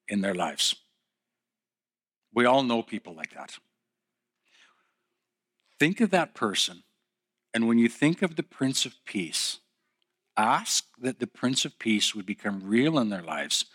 in 0.07 0.21
their 0.21 0.33
lives. 0.33 0.75
We 2.33 2.45
all 2.45 2.63
know 2.63 2.81
people 2.81 3.13
like 3.13 3.33
that. 3.33 3.57
Think 5.79 5.99
of 5.99 6.09
that 6.11 6.33
person, 6.33 6.83
and 7.53 7.67
when 7.67 7.77
you 7.77 7.89
think 7.89 8.21
of 8.21 8.37
the 8.37 8.43
Prince 8.43 8.85
of 8.85 8.95
Peace, 9.05 9.59
ask 10.37 10.85
that 11.01 11.19
the 11.19 11.27
Prince 11.27 11.65
of 11.65 11.79
Peace 11.79 12.15
would 12.15 12.25
become 12.25 12.61
real 12.65 12.97
in 12.97 13.09
their 13.09 13.21
lives, 13.21 13.65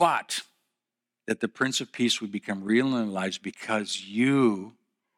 but 0.00 0.40
that 1.26 1.40
the 1.40 1.46
Prince 1.46 1.80
of 1.82 1.92
Peace 1.92 2.20
would 2.20 2.32
become 2.32 2.64
real 2.64 2.86
in 2.86 2.94
their 2.94 3.04
lives 3.04 3.36
because 3.36 4.04
you 4.06 4.72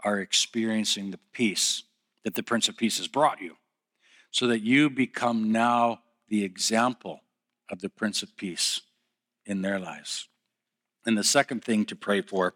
are 0.05 0.19
experiencing 0.19 1.13
the 1.13 1.21
peace 1.33 1.85
that 2.25 2.35
the 2.35 2.43
Prince 2.43 2.69
of 2.69 2.77
Peace 2.77 2.99
has 2.99 3.07
brought 3.07 3.41
you, 3.41 3.57
so 4.33 4.49
that 4.49 4.61
you 4.61 4.91
become 4.91 5.53
now 5.53 6.01
the 6.29 6.43
example 6.43 7.21
of 7.71 7.81
the 7.81 7.89
Prince 7.89 8.25
of 8.25 8.37
Peace 8.37 8.81
in 9.47 9.63
their 9.63 9.79
lives. 9.79 10.29
And 11.07 11.17
the 11.17 11.25
second 11.25 11.63
thing 11.65 11.85
to 11.87 11.97
pray 11.97 12.21
for 12.21 12.55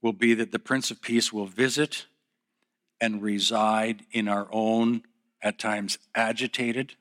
will 0.00 0.12
be 0.12 0.34
that 0.34 0.52
the 0.52 0.58
Prince 0.60 0.92
of 0.92 1.02
Peace 1.02 1.32
will 1.32 1.46
visit 1.46 2.06
and 3.00 3.22
reside 3.22 4.04
in 4.12 4.28
our 4.28 4.46
own, 4.52 5.02
at 5.42 5.58
times, 5.58 5.98
agitated 6.14 6.94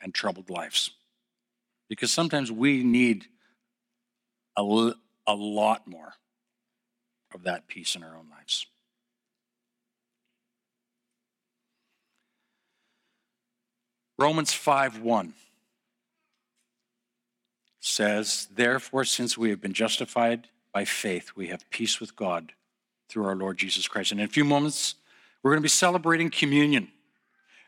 and 0.00 0.14
troubled 0.14 0.50
lives. 0.50 0.90
Because 1.88 2.12
sometimes 2.12 2.52
we 2.52 2.84
need 2.84 3.26
a, 4.56 4.92
a 5.26 5.34
lot 5.34 5.86
more 5.86 6.14
of 7.34 7.44
that 7.44 7.68
peace 7.68 7.94
in 7.94 8.02
our 8.02 8.16
own 8.16 8.26
lives. 8.30 8.66
Romans 14.18 14.52
5 14.52 15.00
1 15.00 15.32
says, 17.80 18.48
Therefore, 18.54 19.04
since 19.04 19.38
we 19.38 19.48
have 19.48 19.60
been 19.60 19.72
justified 19.72 20.48
by 20.72 20.84
faith, 20.84 21.32
we 21.34 21.48
have 21.48 21.68
peace 21.70 22.00
with 22.00 22.14
God 22.16 22.52
through 23.08 23.24
our 23.24 23.34
Lord 23.34 23.56
Jesus 23.56 23.88
Christ. 23.88 24.12
And 24.12 24.20
in 24.20 24.26
a 24.26 24.28
few 24.28 24.44
moments, 24.44 24.96
we're 25.42 25.52
going 25.52 25.60
to 25.60 25.62
be 25.62 25.68
celebrating 25.68 26.28
communion. 26.30 26.88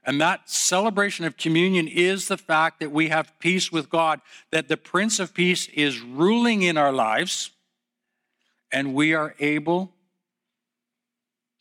And 0.04 0.20
that 0.20 0.50
celebration 0.50 1.24
of 1.24 1.36
communion 1.36 1.86
is 1.86 2.28
the 2.28 2.36
fact 2.36 2.80
that 2.80 2.90
we 2.90 3.08
have 3.08 3.38
peace 3.38 3.70
with 3.70 3.88
God, 3.88 4.20
that 4.50 4.68
the 4.68 4.76
Prince 4.76 5.20
of 5.20 5.32
Peace 5.32 5.68
is 5.68 6.00
ruling 6.00 6.62
in 6.62 6.76
our 6.76 6.92
lives, 6.92 7.52
and 8.72 8.94
we 8.94 9.14
are 9.14 9.34
able 9.38 9.92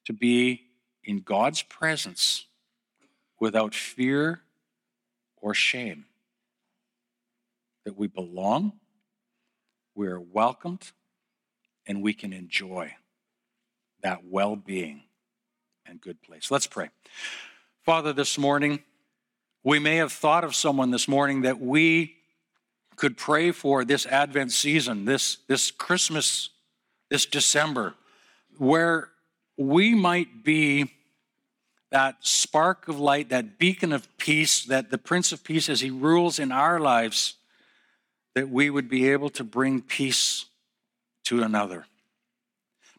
to 0.06 0.14
be 0.14 0.64
in 1.04 1.20
God's 1.20 1.62
presence 1.62 2.46
without 3.40 3.76
fear 3.76 4.42
or 5.38 5.54
shame 5.54 6.06
that 7.86 7.98
we 7.98 8.08
belong, 8.08 8.74
we 9.96 10.08
are 10.08 10.20
welcomed, 10.20 10.92
and 11.88 12.02
we 12.02 12.14
can 12.14 12.32
enjoy 12.34 12.94
that 14.04 14.22
well 14.24 14.56
being 14.56 15.04
and 15.86 16.00
good 16.00 16.22
place. 16.22 16.52
Let's 16.52 16.68
pray. 16.68 16.90
Father, 17.84 18.14
this 18.14 18.38
morning, 18.38 18.84
we 19.64 19.80
may 19.80 19.96
have 19.96 20.12
thought 20.12 20.44
of 20.44 20.54
someone 20.54 20.92
this 20.92 21.08
morning 21.08 21.42
that 21.42 21.60
we 21.60 22.16
could 22.96 23.18
pray 23.18 23.52
for 23.52 23.84
this 23.84 24.06
Advent 24.06 24.52
season, 24.52 25.06
this, 25.06 25.38
this 25.48 25.72
Christmas, 25.72 26.50
this 27.10 27.26
December, 27.26 27.96
where 28.60 29.10
we 29.58 29.96
might 29.96 30.44
be 30.44 30.92
that 31.90 32.18
spark 32.20 32.88
of 32.88 33.00
light, 33.00 33.30
that 33.30 33.58
beacon 33.58 33.92
of 33.92 34.08
peace, 34.20 34.64
that 34.66 34.92
the 34.92 35.00
Prince 35.00 35.32
of 35.32 35.44
Peace, 35.44 35.68
as 35.68 35.82
he 35.82 35.90
rules 35.90 36.38
in 36.38 36.52
our 36.52 36.80
lives, 36.80 37.34
that 38.36 38.48
we 38.48 38.70
would 38.70 38.90
be 38.90 39.10
able 39.10 39.32
to 39.32 39.44
bring 39.44 39.82
peace 39.82 40.46
to 41.24 41.42
another. 41.42 41.88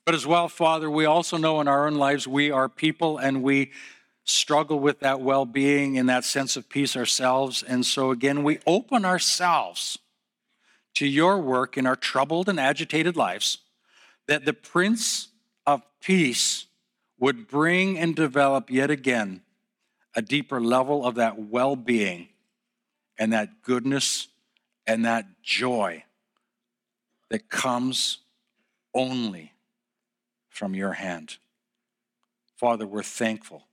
But 0.05 0.16
as 0.16 0.26
well, 0.26 0.49
Father, 0.49 0.91
we 0.91 1.05
also 1.05 1.37
know 1.37 1.61
in 1.61 1.68
our 1.68 1.87
own 1.87 1.95
lives 1.95 2.26
we 2.26 2.51
are 2.51 2.68
people 2.68 3.18
and 3.18 3.45
we 3.45 3.70
struggle 4.25 4.79
with 4.79 5.01
that 5.01 5.20
well 5.20 5.45
being 5.45 5.99
and 5.99 6.09
that 6.09 6.25
sense 6.25 6.57
of 6.57 6.68
peace 6.68 6.97
ourselves. 6.97 7.62
And 7.62 7.85
so, 7.85 8.11
again, 8.11 8.43
we 8.43 8.59
open 8.66 9.05
ourselves 9.05 9.99
to 10.95 11.07
your 11.07 11.39
work 11.39 11.77
in 11.77 11.87
our 11.87 11.97
troubled 11.97 12.49
and 12.49 12.61
agitated 12.61 13.16
lives, 13.16 13.59
that 14.29 14.45
the 14.45 14.53
Prince 14.53 15.29
of 15.66 15.83
Peace 16.01 16.66
would 17.18 17.49
bring 17.49 17.99
and 17.99 18.14
develop 18.14 18.70
yet 18.70 18.91
again 18.91 19.43
a 20.14 20.23
deeper 20.23 20.61
level 20.61 21.07
of 21.07 21.14
that 21.14 21.39
well 21.39 21.77
being 21.77 22.29
and 23.18 23.33
that 23.33 23.62
goodness 23.62 24.29
and 24.87 25.05
that 25.05 25.27
joy 25.43 26.05
that 27.31 27.49
comes 27.49 28.18
only 28.95 29.53
from 30.51 30.75
your 30.75 30.93
hand. 30.93 31.39
Father, 32.57 32.87
we're 32.87 33.03
thankful 33.03 33.64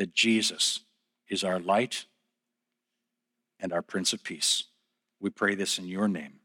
that 0.00 0.14
Jesus 0.14 0.80
is 1.28 1.44
our 1.44 1.60
light 1.60 2.06
and 3.58 3.70
our 3.70 3.82
Prince 3.82 4.14
of 4.14 4.24
Peace. 4.24 4.64
We 5.20 5.28
pray 5.28 5.54
this 5.54 5.78
in 5.78 5.84
your 5.88 6.08
name. 6.08 6.39